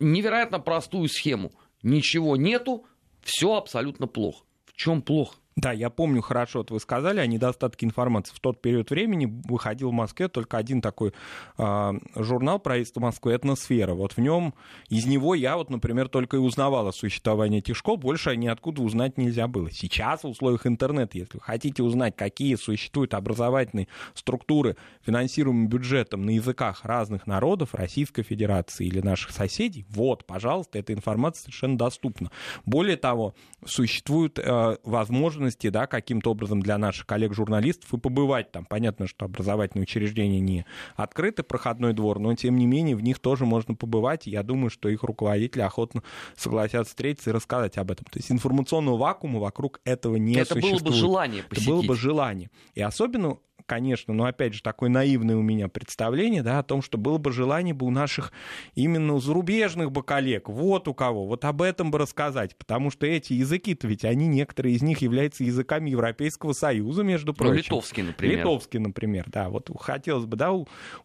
невероятно 0.00 0.60
простую 0.60 1.08
схему. 1.08 1.52
Ничего 1.82 2.36
нету, 2.36 2.86
все 3.22 3.54
абсолютно 3.54 4.06
плохо. 4.06 4.44
В 4.66 4.74
чем 4.74 5.00
плохо? 5.00 5.36
Да, 5.56 5.72
я 5.72 5.90
помню 5.90 6.22
хорошо, 6.22 6.60
вот 6.60 6.70
вы 6.70 6.78
сказали 6.78 7.18
о 7.18 7.26
недостатке 7.26 7.84
информации. 7.84 8.32
В 8.32 8.40
тот 8.40 8.62
период 8.62 8.90
времени 8.90 9.26
выходил 9.48 9.90
в 9.90 9.92
Москве 9.92 10.28
только 10.28 10.56
один 10.56 10.80
такой 10.80 11.12
э, 11.58 11.92
журнал 12.14 12.60
правительства 12.60 13.00
Москвы 13.00 13.32
«Этносфера». 13.32 13.94
Вот 13.94 14.12
в 14.12 14.18
нем, 14.18 14.54
из 14.88 15.06
него 15.06 15.34
я 15.34 15.56
вот, 15.56 15.68
например, 15.68 16.08
только 16.08 16.36
и 16.36 16.40
узнавал 16.40 16.86
о 16.86 16.92
существовании 16.92 17.58
этих 17.58 17.76
школ, 17.76 17.96
больше 17.96 18.36
ниоткуда 18.36 18.80
узнать 18.80 19.18
нельзя 19.18 19.48
было. 19.48 19.70
Сейчас 19.72 20.22
в 20.22 20.28
условиях 20.28 20.66
интернета, 20.68 21.18
если 21.18 21.36
вы 21.36 21.42
хотите 21.42 21.82
узнать, 21.82 22.16
какие 22.16 22.54
существуют 22.54 23.12
образовательные 23.12 23.88
структуры, 24.14 24.76
финансируемые 25.04 25.66
бюджетом 25.66 26.26
на 26.26 26.30
языках 26.30 26.84
разных 26.84 27.26
народов 27.26 27.74
Российской 27.74 28.22
Федерации 28.22 28.86
или 28.86 29.00
наших 29.00 29.32
соседей, 29.32 29.84
вот, 29.88 30.24
пожалуйста, 30.26 30.78
эта 30.78 30.92
информация 30.92 31.42
совершенно 31.42 31.76
доступна. 31.76 32.30
Более 32.64 32.96
того, 32.96 33.34
существует 33.66 34.38
э, 34.38 34.76
возможность 34.84 35.39
возможности, 35.40 35.68
да, 35.70 35.86
каким-то 35.86 36.30
образом 36.30 36.60
для 36.60 36.78
наших 36.78 37.06
коллег-журналистов 37.06 37.92
и 37.92 37.98
побывать 37.98 38.52
там. 38.52 38.66
Понятно, 38.66 39.06
что 39.06 39.24
образовательные 39.24 39.84
учреждения 39.84 40.40
не 40.40 40.66
открыты, 40.96 41.42
проходной 41.42 41.92
двор, 41.94 42.18
но 42.18 42.34
тем 42.34 42.56
не 42.56 42.66
менее 42.66 42.94
в 42.94 43.02
них 43.02 43.18
тоже 43.18 43.46
можно 43.46 43.74
побывать, 43.74 44.26
и 44.26 44.30
я 44.30 44.42
думаю, 44.42 44.70
что 44.70 44.88
их 44.88 45.02
руководители 45.02 45.62
охотно 45.62 46.02
согласятся 46.36 46.90
встретиться 46.90 47.30
и 47.30 47.32
рассказать 47.32 47.78
об 47.78 47.90
этом. 47.90 48.04
То 48.10 48.18
есть 48.18 48.30
информационного 48.30 48.96
вакуума 48.96 49.40
вокруг 49.40 49.80
этого 49.84 50.16
не 50.16 50.34
Это 50.34 50.54
существует. 50.54 50.82
было 50.82 50.90
бы 50.90 50.96
желание 50.96 51.42
посетить. 51.42 51.68
Это 51.68 51.76
было 51.76 51.86
бы 51.86 51.96
желание. 51.96 52.50
И 52.74 52.82
особенно 52.82 53.38
конечно, 53.66 54.14
но 54.14 54.24
опять 54.24 54.54
же 54.54 54.62
такое 54.62 54.90
наивное 54.90 55.36
у 55.36 55.42
меня 55.42 55.68
представление, 55.68 56.42
да, 56.42 56.58
о 56.58 56.62
том, 56.62 56.82
что 56.82 56.98
было 56.98 57.18
бы 57.18 57.32
желание 57.32 57.74
бы 57.74 57.86
у 57.86 57.90
наших 57.90 58.32
именно 58.74 59.18
зарубежных 59.20 59.92
бы 59.92 60.02
коллег, 60.02 60.48
вот 60.48 60.88
у 60.88 60.94
кого, 60.94 61.26
вот 61.26 61.44
об 61.44 61.62
этом 61.62 61.90
бы 61.90 61.98
рассказать, 61.98 62.56
потому 62.56 62.90
что 62.90 63.06
эти 63.06 63.32
языки-то 63.32 63.86
ведь 63.86 64.04
они, 64.04 64.26
некоторые 64.26 64.74
из 64.74 64.82
них 64.82 64.98
являются 65.02 65.44
языками 65.44 65.90
Европейского 65.90 66.52
Союза, 66.52 67.02
между 67.02 67.32
ну, 67.32 67.34
прочим. 67.34 67.52
Ну, 67.52 67.58
литовский, 67.58 68.02
например. 68.02 68.38
Литовский, 68.38 68.78
например, 68.80 69.26
да, 69.28 69.48
вот 69.48 69.70
хотелось 69.78 70.26
бы, 70.26 70.36
да, 70.36 70.52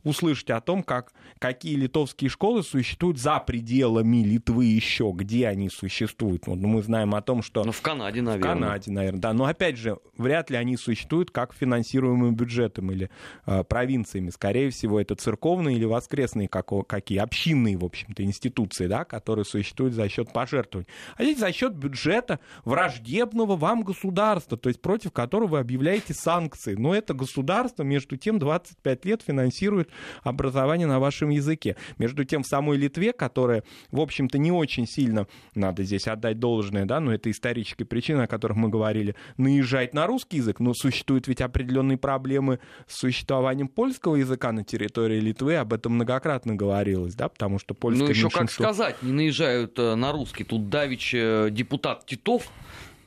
услышать 0.03 0.49
о 0.49 0.61
том, 0.61 0.83
как, 0.83 1.13
какие 1.39 1.75
литовские 1.75 2.29
школы 2.29 2.63
существуют 2.63 3.19
за 3.19 3.39
пределами 3.39 4.23
Литвы 4.23 4.65
еще, 4.65 5.11
где 5.13 5.47
они 5.47 5.69
существуют. 5.69 6.47
Вот, 6.47 6.57
ну, 6.57 6.67
мы 6.67 6.81
знаем 6.81 7.13
о 7.15 7.21
том, 7.21 7.41
что... 7.41 7.63
Ну, 7.63 7.71
в 7.71 7.81
Канаде, 7.81 8.21
наверное. 8.21 8.39
В 8.39 8.53
Канаде, 8.53 8.91
наверное, 8.91 9.21
да, 9.21 9.33
но 9.33 9.45
опять 9.45 9.77
же, 9.77 9.99
вряд 10.17 10.49
ли 10.49 10.57
они 10.57 10.77
существуют 10.77 11.31
как 11.31 11.53
финансируемый 11.53 12.31
бюджет 12.31 12.44
бюджетом 12.45 12.91
или 12.91 13.09
э, 13.45 13.63
провинциями. 13.63 14.29
Скорее 14.29 14.69
всего, 14.69 14.99
это 14.99 15.15
церковные 15.15 15.77
или 15.77 15.85
воскресные 15.85 16.47
как, 16.47 16.69
какие, 16.87 17.17
общинные, 17.17 17.77
в 17.77 17.83
общем-то, 17.83 18.23
институции, 18.23 18.87
да, 18.87 19.03
которые 19.03 19.45
существуют 19.45 19.93
за 19.93 20.07
счет 20.09 20.31
пожертвований. 20.31 20.87
А 21.17 21.23
здесь 21.23 21.39
за 21.39 21.51
счет 21.51 21.73
бюджета 21.73 22.39
враждебного 22.63 23.55
вам 23.55 23.83
государства, 23.83 24.57
то 24.57 24.69
есть 24.69 24.81
против 24.81 25.11
которого 25.11 25.47
вы 25.47 25.59
объявляете 25.59 26.13
санкции. 26.13 26.75
Но 26.75 26.93
это 26.93 27.13
государство, 27.13 27.83
между 27.83 28.17
тем, 28.17 28.39
25 28.39 29.05
лет 29.05 29.21
финансирует 29.21 29.89
образование 30.23 30.87
на 30.87 30.99
вашем 30.99 31.29
языке. 31.29 31.75
Между 31.97 32.23
тем, 32.25 32.43
в 32.43 32.47
самой 32.47 32.77
Литве, 32.77 33.13
которая, 33.13 33.63
в 33.91 33.99
общем-то, 33.99 34.37
не 34.37 34.51
очень 34.51 34.87
сильно, 34.87 35.27
надо 35.55 35.83
здесь 35.83 36.07
отдать 36.07 36.39
должное, 36.39 36.85
да, 36.85 36.99
но 36.99 37.13
это 37.13 37.31
историческая 37.31 37.85
причина, 37.85 38.23
о 38.23 38.27
которых 38.27 38.57
мы 38.57 38.69
говорили, 38.69 39.15
наезжает 39.37 39.93
на 39.93 40.07
русский 40.07 40.37
язык, 40.37 40.59
но 40.59 40.73
существуют 40.73 41.27
ведь 41.27 41.41
определенные 41.41 41.97
проблемы 41.97 42.34
проблемы 42.35 42.59
с 42.87 42.99
существованием 42.99 43.67
польского 43.67 44.15
языка 44.15 44.51
на 44.51 44.63
территории 44.63 45.19
Литвы, 45.19 45.55
об 45.55 45.73
этом 45.73 45.93
многократно 45.93 46.55
говорилось, 46.55 47.15
да, 47.15 47.29
потому 47.29 47.59
что 47.59 47.73
польское 47.73 48.07
Ну, 48.07 48.11
еще 48.11 48.23
меньшинство... 48.23 48.65
как 48.65 48.73
сказать, 48.73 49.01
не 49.01 49.11
наезжают 49.11 49.79
э, 49.79 49.95
на 49.95 50.11
русский. 50.11 50.43
Тут 50.43 50.69
давич 50.69 51.13
э, 51.13 51.49
депутат 51.51 52.05
Титов 52.05 52.49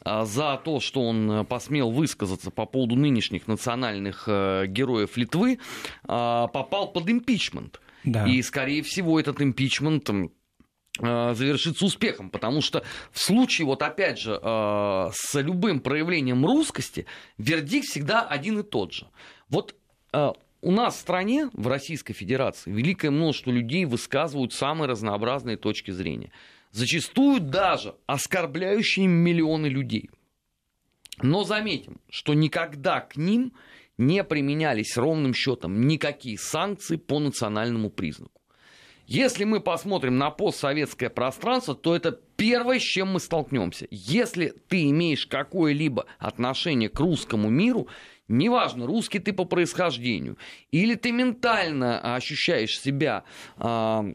а, 0.03 0.25
за 0.25 0.61
то, 0.65 0.81
что 0.81 1.03
он 1.03 1.31
э, 1.31 1.45
посмел 1.45 1.91
высказаться 1.91 2.51
по 2.51 2.67
поводу 2.67 2.97
нынешних 2.97 3.47
национальных 3.49 4.25
героев 4.27 5.17
Литвы, 5.17 5.59
а, 6.07 6.47
попал 6.49 6.93
под 6.93 7.11
импичмент. 7.11 7.81
Да. 8.05 8.27
И, 8.27 8.41
скорее 8.43 8.83
всего, 8.83 9.21
этот 9.21 9.43
импичмент 9.43 10.09
завершится 10.99 11.85
успехом, 11.85 12.31
потому 12.31 12.61
что 12.61 12.85
в 13.13 13.19
случае, 13.21 13.67
вот 13.67 13.83
опять 13.83 14.19
же, 14.19 14.39
с 14.43 15.35
любым 15.35 15.81
проявлением 15.81 16.45
русскости, 16.45 17.07
вердикт 17.39 17.87
всегда 17.87 18.23
один 18.23 18.59
и 18.59 18.63
тот 18.63 18.93
же. 18.93 19.09
Вот 19.49 19.75
у 20.61 20.73
нас 20.73 20.97
в 20.97 21.01
стране, 21.01 21.51
в 21.53 21.69
Российской 21.69 22.15
Федерации, 22.15 22.73
великое 22.73 23.11
множество 23.11 23.51
людей 23.51 23.85
высказывают 23.85 24.53
самые 24.53 24.89
разнообразные 24.89 25.57
точки 25.57 25.93
зрения. 25.93 26.33
Зачастую 26.73 27.41
даже 27.41 27.95
оскорбляющие 28.07 29.07
миллионы 29.07 29.67
людей. 29.69 30.11
Но 31.23 31.45
заметим, 31.45 32.01
что 32.11 32.35
никогда 32.35 33.01
к 33.01 33.17
ним 33.17 33.53
не 33.97 34.23
применялись 34.23 34.97
ровным 34.97 35.35
счетом 35.35 35.87
никакие 35.87 36.39
санкции 36.39 36.97
по 36.97 37.19
национальному 37.19 37.91
признаку. 37.91 38.38
Если 39.09 39.45
мы 39.45 39.61
посмотрим 39.61 40.19
на 40.19 40.31
постсоветское 40.31 41.09
пространство, 41.09 41.75
то 41.75 41.97
это 41.97 42.13
первое, 42.37 42.79
с 42.79 42.83
чем 42.83 43.13
мы 43.13 43.21
столкнемся. 43.21 43.89
Если 43.91 44.53
ты 44.69 44.91
имеешь 44.91 45.27
какое-либо 45.27 46.05
отношение 46.19 46.91
к 46.91 47.01
русскому 47.01 47.49
миру, 47.49 47.89
неважно, 48.29 48.87
русский 48.87 49.19
ты 49.19 49.33
по 49.33 49.47
происхождению, 49.47 50.37
или 50.73 50.95
ты 50.95 51.11
ментально 51.11 52.17
ощущаешь 52.17 52.79
себя 52.79 53.25
э, 53.57 54.15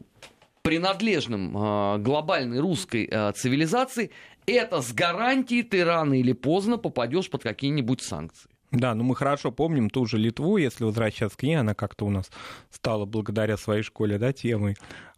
принадлежным 0.62 1.56
э, 1.56 1.98
глобальной 1.98 2.60
русской 2.60 3.08
э, 3.10 3.32
цивилизации, 3.32 4.12
это 4.46 4.80
с 4.80 4.92
гарантией 4.92 5.64
ты 5.64 5.84
рано 5.84 6.14
или 6.14 6.32
поздно 6.32 6.78
попадешь 6.78 7.28
под 7.30 7.42
какие-нибудь 7.42 8.00
санкции. 8.00 8.48
Да, 8.74 8.94
ну 8.94 9.04
мы 9.04 9.14
хорошо 9.14 9.52
помним 9.52 9.88
ту 9.88 10.04
же 10.04 10.18
Литву, 10.18 10.56
если 10.56 10.82
возвращаться 10.82 11.38
к 11.38 11.42
ней, 11.44 11.54
она 11.54 11.74
как-то 11.74 12.06
у 12.06 12.10
нас 12.10 12.30
стала 12.70 13.04
благодаря 13.04 13.56
своей 13.56 13.82
школе, 13.82 14.18
да, 14.18 14.32
темой. 14.32 14.76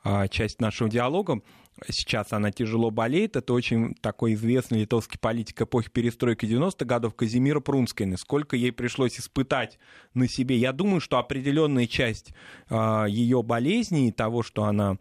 А, 0.09 0.28
часть 0.28 0.61
нашего 0.61 0.88
диалога 0.88 1.40
сейчас 1.88 2.32
она 2.32 2.50
тяжело 2.50 2.90
болеет. 2.90 3.36
Это 3.36 3.52
очень 3.52 3.94
такой 3.94 4.34
известный 4.34 4.80
литовский 4.80 5.18
политик 5.18 5.62
эпохи 5.62 5.90
перестройки 5.90 6.46
90-х 6.46 6.84
годов 6.84 7.14
Казимира 7.14 7.61
Прунскина. 7.61 8.16
Сколько 8.16 8.57
ей 8.57 8.72
пришлось 8.72 9.18
испытать 9.18 9.78
на 10.14 10.28
себе. 10.28 10.57
Я 10.57 10.72
думаю, 10.72 11.00
что 11.00 11.18
определенная 11.18 11.86
часть 11.86 12.32
э, 12.70 13.07
ее 13.09 13.42
болезни 13.42 14.09
и 14.09 14.12
того, 14.12 14.42
что 14.42 14.64
она 14.64 14.98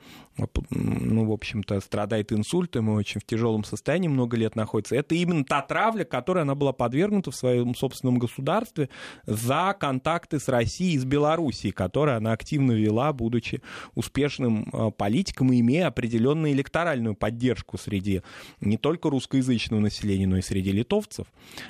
ну, 0.69 1.25
в 1.25 1.31
общем-то, 1.31 1.79
страдает 1.79 2.33
инсультом 2.33 2.89
и 2.89 2.93
очень 2.93 3.21
в 3.21 3.25
тяжелом 3.25 3.63
состоянии 3.63 4.09
много 4.09 4.35
лет 4.35 4.55
находится. 4.55 4.95
Это 4.95 5.15
именно 5.15 5.45
та 5.45 5.61
травля, 5.61 6.03
которой 6.03 6.41
она 6.41 6.55
была 6.55 6.73
подвергнута 6.73 7.31
в 7.31 7.35
своем 7.35 7.73
собственном 7.73 8.19
государстве 8.19 8.89
за 9.25 9.75
контакты 9.79 10.39
с 10.39 10.49
Россией 10.49 10.95
и 10.95 10.99
с 10.99 11.05
Белоруссией, 11.05 11.71
которые 11.71 12.17
она 12.17 12.33
активно 12.33 12.73
вела, 12.73 13.13
будучи 13.13 13.61
успешным 13.93 14.69
политиком 14.95 15.51
и 15.51 15.59
имея 15.59 15.87
определенную 15.87 16.53
электоральную 16.53 17.15
поддержку 17.15 17.77
среди 17.77 18.21
не 18.61 18.77
только 18.77 19.09
русскоязычного 19.09 19.81
населения, 19.81 20.27
но 20.27 20.37
и 20.37 20.41
среди 20.41 20.71
литовцев. 20.71 21.27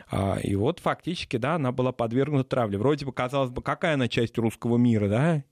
А, 0.10 0.38
и 0.42 0.56
вот 0.56 0.80
фактически, 0.80 1.38
да, 1.38 1.56
она 1.56 1.72
была 1.72 1.92
подвергнута 1.92 2.50
травле. 2.50 2.78
Вроде 2.78 3.06
бы, 3.06 3.12
казалось 3.12 3.50
бы, 3.50 3.62
какая 3.62 3.96
она 3.96 4.08
часть 4.08 4.38
русского 4.38 4.78
мира, 4.78 5.08
да? 5.10 5.44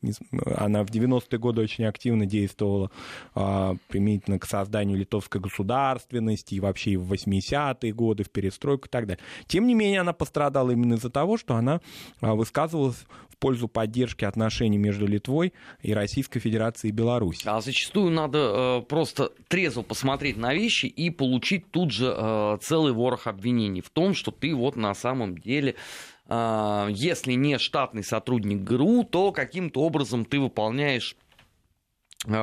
Она 0.55 0.84
в 0.84 0.89
90-е 0.89 1.39
годы 1.39 1.61
очень 1.61 1.86
активно 1.86 2.26
действовала 2.26 2.91
а, 3.36 3.76
применительно 3.88 4.39
к 4.39 4.45
созданию 4.45 4.97
литовской 4.97 5.41
государственности 5.41 6.55
и 6.55 6.59
вообще 6.59 6.91
и 6.91 6.97
в 6.97 7.11
80-е 7.11 7.93
годы, 7.93 8.24
в 8.24 8.30
перестройку 8.30 8.88
и 8.88 8.89
так 8.89 9.07
далее. 9.07 9.24
Тем 9.47 9.67
не 9.67 9.74
менее, 9.74 10.01
она 10.01 10.13
пострадала 10.13 10.71
именно 10.71 10.95
из-за 10.95 11.09
того, 11.09 11.38
что 11.38 11.55
она 11.55 11.82
а, 12.21 12.36
высказывалась 12.36 13.05
в 13.30 13.38
пользу 13.38 13.67
поддержки 13.67 14.26
отношений 14.26 14.78
между 14.78 15.05
Литвой 15.07 15.53
и 15.82 15.93
Российской 15.93 16.39
Федерацией 16.39 16.91
и 16.91 16.95
Беларусью. 16.95 17.51
А 17.51 17.61
зачастую 17.64 18.11
надо 18.11 18.38
э, 18.38 18.82
просто 18.88 19.32
трезво 19.47 19.82
посмотреть 19.82 20.38
на 20.38 20.53
вещи 20.53 20.86
и 20.86 21.09
получить 21.09 21.72
тут 21.72 21.91
же 21.91 22.14
э, 22.16 22.57
целый 22.61 22.93
ворох 22.93 23.28
обвинений 23.28 23.82
в 23.82 23.89
том, 23.89 24.14
что 24.14 24.32
ты 24.32 24.53
вот 24.53 24.76
на 24.76 24.93
самом 24.93 25.38
деле 25.38 25.76
э, 26.28 26.88
если 26.91 27.34
не 27.34 27.57
штатный 27.57 28.03
сотрудник 28.03 28.61
ГРУ, 28.61 29.03
то 29.03 29.32
каким-то 29.32 29.82
образом 29.82 30.26
ты 30.26 30.39
выполняешь 30.39 31.16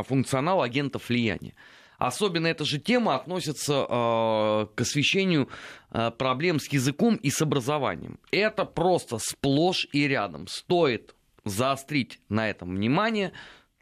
функционал 0.06 0.60
агентов 0.60 1.08
влияния. 1.08 1.54
Особенно 2.00 2.46
эта 2.46 2.64
же 2.64 2.78
тема 2.78 3.14
относится 3.14 3.86
э, 3.86 4.66
к 4.74 4.80
освещению 4.80 5.50
э, 5.90 6.10
проблем 6.10 6.58
с 6.58 6.66
языком 6.68 7.16
и 7.16 7.28
с 7.28 7.42
образованием. 7.42 8.18
Это 8.30 8.64
просто 8.64 9.18
сплошь 9.18 9.86
и 9.92 10.08
рядом. 10.08 10.46
Стоит 10.46 11.14
заострить 11.44 12.18
на 12.30 12.48
этом 12.48 12.74
внимание, 12.74 13.32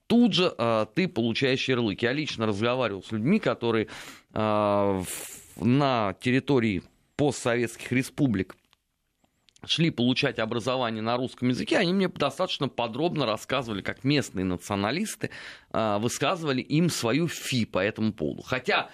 тут 0.08 0.34
же 0.34 0.52
э, 0.58 0.86
ты 0.94 1.06
получаешь 1.06 1.68
ярлык. 1.68 2.02
Я 2.02 2.12
лично 2.12 2.46
разговаривал 2.46 3.04
с 3.04 3.12
людьми, 3.12 3.38
которые 3.38 3.86
э, 4.34 5.02
на 5.60 6.14
территории 6.20 6.82
постсоветских 7.16 7.92
республик 7.92 8.56
шли 9.64 9.90
получать 9.90 10.38
образование 10.38 11.02
на 11.02 11.16
русском 11.16 11.48
языке, 11.48 11.78
они 11.78 11.92
мне 11.92 12.08
достаточно 12.08 12.68
подробно 12.68 13.26
рассказывали, 13.26 13.82
как 13.82 14.04
местные 14.04 14.44
националисты 14.44 15.30
э, 15.72 15.98
высказывали 15.98 16.60
им 16.60 16.90
свою 16.90 17.28
фи 17.28 17.64
по 17.64 17.78
этому 17.78 18.12
поводу. 18.12 18.42
Хотя 18.42 18.90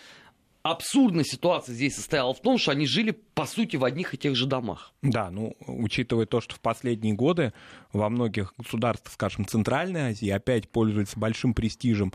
абсурдная 0.64 1.24
ситуация 1.24 1.74
здесь 1.74 1.94
состояла 1.94 2.32
в 2.34 2.40
том, 2.40 2.58
что 2.58 2.72
они 2.72 2.86
жили, 2.86 3.12
по 3.34 3.44
сути, 3.46 3.76
в 3.76 3.84
одних 3.84 4.14
и 4.14 4.18
тех 4.18 4.34
же 4.34 4.46
домах. 4.46 4.92
Да, 5.02 5.30
ну, 5.30 5.54
учитывая 5.66 6.26
то, 6.26 6.40
что 6.40 6.56
в 6.56 6.60
последние 6.60 7.14
годы 7.14 7.52
во 7.92 8.08
многих 8.08 8.54
государствах, 8.56 9.12
скажем, 9.12 9.46
Центральной 9.46 10.08
Азии 10.10 10.28
опять 10.30 10.68
пользуются 10.68 11.20
большим 11.20 11.52
престижем 11.52 12.12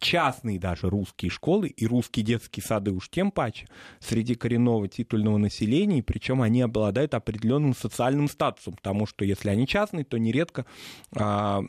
частные 0.00 0.58
даже 0.58 0.90
русские 0.90 1.30
школы 1.30 1.68
и 1.68 1.86
русские 1.86 2.24
детские 2.24 2.64
сады 2.64 2.90
уж 2.90 3.08
тем 3.08 3.30
паче 3.30 3.68
среди 4.00 4.34
коренного 4.34 4.88
титульного 4.88 5.38
населения, 5.38 6.02
причем 6.02 6.42
они 6.42 6.62
обладают 6.62 7.14
определенным 7.14 7.74
социальным 7.74 8.28
статусом, 8.28 8.74
потому 8.74 9.06
что 9.06 9.24
если 9.24 9.50
они 9.50 9.66
частные, 9.66 10.04
то 10.04 10.18
нередко 10.18 10.66
а, 11.14 11.62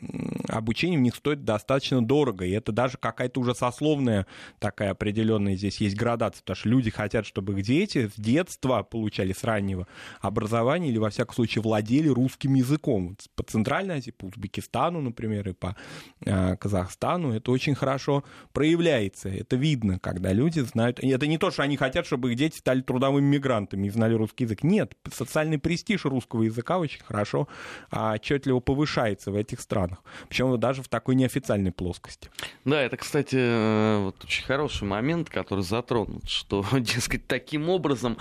обучение 0.48 0.98
в 0.98 1.02
них 1.02 1.14
стоит 1.14 1.44
достаточно 1.44 2.04
дорого, 2.04 2.44
и 2.44 2.50
это 2.50 2.72
даже 2.72 2.98
какая-то 2.98 3.40
уже 3.40 3.54
сословная 3.54 4.26
такая 4.58 4.90
определенная 4.90 5.56
здесь 5.56 5.80
есть 5.80 5.96
градация, 5.96 6.40
потому 6.40 6.56
что 6.56 6.68
люди 6.68 6.90
хотят, 6.90 7.26
чтобы 7.26 7.54
их 7.54 7.64
дети 7.64 8.08
с 8.08 8.18
детства 8.20 8.82
получали 8.82 9.32
с 9.32 9.44
раннего 9.44 9.86
образования 10.20 10.88
или, 10.88 10.98
во 10.98 11.10
всяком 11.10 11.34
случае, 11.34 11.62
владели 11.62 12.08
русским 12.08 12.54
языком. 12.54 13.16
По 13.34 13.42
Центральной 13.44 13.96
Азии, 13.96 14.10
по 14.10 14.26
Узбекистану, 14.26 15.00
например, 15.00 15.48
и 15.48 15.52
по 15.52 15.76
а, 16.26 16.56
Казахстану 16.56 17.32
это 17.32 17.50
очень 17.50 17.74
хорошо 17.74 18.15
проявляется. 18.52 19.28
Это 19.28 19.56
видно, 19.56 19.98
когда 19.98 20.32
люди 20.32 20.60
знают... 20.60 20.98
Это 21.00 21.26
не 21.26 21.38
то, 21.38 21.50
что 21.50 21.62
они 21.62 21.76
хотят, 21.76 22.06
чтобы 22.06 22.30
их 22.30 22.36
дети 22.36 22.58
стали 22.58 22.80
трудовыми 22.80 23.26
мигрантами 23.26 23.86
и 23.86 23.90
знали 23.90 24.14
русский 24.14 24.44
язык. 24.44 24.62
Нет, 24.62 24.94
социальный 25.12 25.58
престиж 25.58 26.04
русского 26.04 26.42
языка 26.42 26.78
очень 26.78 27.02
хорошо 27.02 27.48
а, 27.90 28.14
отчетливо 28.14 28.60
повышается 28.60 29.30
в 29.30 29.36
этих 29.36 29.60
странах. 29.60 30.02
Причем 30.28 30.58
даже 30.58 30.82
в 30.82 30.88
такой 30.88 31.14
неофициальной 31.14 31.72
плоскости. 31.72 32.30
Да, 32.64 32.80
это, 32.80 32.96
кстати, 32.96 33.36
э, 33.38 34.04
вот 34.04 34.22
очень 34.24 34.44
хороший 34.44 34.84
момент, 34.84 35.30
который 35.30 35.64
затронут, 35.64 36.28
что, 36.28 36.64
дескать, 36.78 37.26
таким 37.26 37.68
образом 37.68 38.16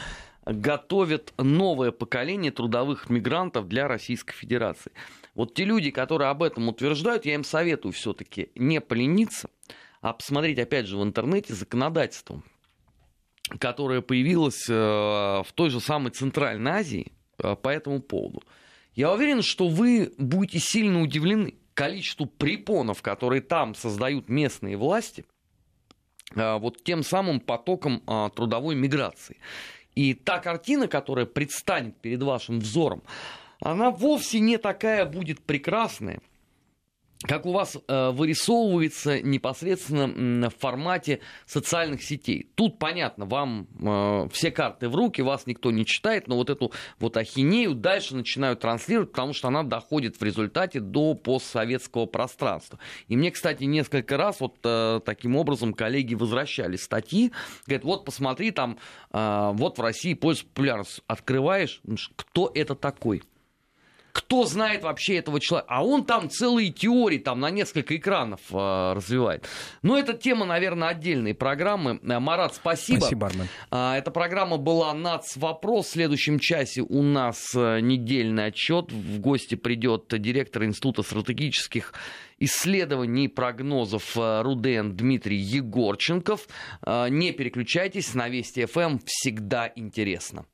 готовят 0.45 1.33
новое 1.37 1.91
поколение 1.91 2.51
трудовых 2.51 3.09
мигрантов 3.09 3.67
для 3.67 3.87
Российской 3.87 4.33
Федерации. 4.33 4.91
Вот 5.33 5.53
те 5.53 5.65
люди, 5.65 5.91
которые 5.91 6.29
об 6.29 6.43
этом 6.43 6.69
утверждают, 6.69 7.25
я 7.25 7.33
им 7.33 7.43
советую 7.43 7.91
все-таки 7.91 8.49
не 8.55 8.79
полениться, 8.79 9.49
а 10.05 10.13
посмотреть, 10.13 10.59
опять 10.59 10.85
же, 10.85 10.97
в 10.97 11.03
интернете 11.03 11.55
законодательство, 11.55 12.43
которое 13.57 14.01
появилось 14.01 14.69
э, 14.69 14.71
в 14.71 15.47
той 15.55 15.71
же 15.71 15.79
самой 15.79 16.11
Центральной 16.11 16.73
Азии 16.73 17.11
э, 17.39 17.55
по 17.55 17.69
этому 17.69 18.03
поводу. 18.03 18.43
Я 18.93 19.11
уверен, 19.11 19.41
что 19.41 19.67
вы 19.67 20.13
будете 20.19 20.59
сильно 20.59 21.01
удивлены 21.01 21.55
количеству 21.73 22.27
препонов, 22.27 23.01
которые 23.01 23.41
там 23.41 23.73
создают 23.73 24.29
местные 24.29 24.77
власти, 24.77 25.25
э, 26.35 26.59
вот 26.59 26.83
тем 26.83 27.01
самым 27.01 27.39
потоком 27.39 28.03
трудовой 28.35 28.75
миграции. 28.75 29.37
И 29.95 30.13
та 30.13 30.37
картина, 30.37 30.87
которая 30.87 31.25
предстанет 31.25 31.99
перед 31.99 32.21
вашим 32.21 32.59
взором, 32.59 33.01
она 33.59 33.89
вовсе 33.89 34.39
не 34.39 34.59
такая 34.59 35.05
будет 35.07 35.41
прекрасная– 35.41 36.19
как 37.23 37.45
у 37.45 37.51
вас 37.51 37.77
э, 37.87 38.11
вырисовывается 38.11 39.21
непосредственно 39.21 40.49
в 40.49 40.55
формате 40.57 41.21
социальных 41.45 42.03
сетей. 42.03 42.49
Тут 42.55 42.77
понятно, 42.77 43.25
вам 43.25 43.67
э, 43.79 44.27
все 44.31 44.51
карты 44.51 44.89
в 44.89 44.95
руки, 44.95 45.21
вас 45.21 45.47
никто 45.47 45.71
не 45.71 45.85
читает, 45.85 46.27
но 46.27 46.35
вот 46.35 46.49
эту 46.49 46.71
вот 46.99 47.17
ахинею 47.17 47.73
дальше 47.73 48.15
начинают 48.15 48.59
транслировать, 48.59 49.11
потому 49.11 49.33
что 49.33 49.47
она 49.47 49.63
доходит 49.63 50.19
в 50.19 50.23
результате 50.23 50.79
до 50.79 51.13
постсоветского 51.15 52.05
пространства. 52.05 52.79
И 53.07 53.17
мне, 53.17 53.31
кстати, 53.31 53.63
несколько 53.63 54.17
раз 54.17 54.39
вот 54.39 54.57
э, 54.63 54.99
таким 55.05 55.35
образом 55.35 55.73
коллеги 55.73 56.15
возвращали 56.15 56.75
статьи, 56.75 57.31
говорят, 57.65 57.85
вот 57.85 58.05
посмотри, 58.05 58.51
там 58.51 58.77
э, 59.11 59.51
вот 59.53 59.77
в 59.77 59.81
России 59.81 60.13
пользуется 60.13 60.47
популярность, 60.47 61.01
открываешь, 61.07 61.81
кто 62.15 62.51
это 62.53 62.75
такой? 62.75 63.23
Кто 64.15 64.45
знает 64.45 64.83
вообще 64.83 65.17
этого 65.17 65.41
человека. 65.41 65.67
А 65.69 65.83
он 65.83 66.05
там 66.05 66.29
целые 66.29 66.71
теории 66.71 67.17
там 67.17 67.41
на 67.41 67.49
несколько 67.49 67.97
экранов 67.97 68.39
э, 68.49 68.93
развивает. 68.93 69.45
Но 69.81 69.99
это 69.99 70.13
тема, 70.13 70.45
наверное, 70.45 70.87
отдельной 70.87 71.33
программы. 71.33 71.99
Э, 72.01 72.19
Марат, 72.19 72.55
спасибо. 72.55 72.99
Спасибо, 73.01 73.27
Армен. 73.27 73.49
А, 73.71 73.97
эта 73.97 74.11
программа 74.11 74.55
была 74.55 74.93
«Нац. 74.93 75.35
Вопрос». 75.35 75.87
В 75.87 75.89
следующем 75.91 76.39
часе 76.39 76.81
у 76.81 77.03
нас 77.03 77.53
э, 77.53 77.81
недельный 77.81 78.45
отчет. 78.45 78.89
В 78.89 79.19
гости 79.19 79.55
придет 79.55 80.05
директор 80.07 80.63
Института 80.63 81.03
стратегических 81.03 81.93
исследований 82.39 83.25
и 83.25 83.27
прогнозов 83.27 84.15
э, 84.15 84.41
Руден 84.43 84.95
Дмитрий 84.95 85.37
Егорченков. 85.37 86.47
Не 86.85 87.33
переключайтесь, 87.33 88.13
на 88.13 88.29
Вести 88.29 88.63
ФМ 88.65 88.99
всегда 89.05 89.69
интересно. 89.75 90.45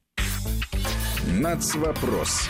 Нацвопрос 1.28 2.50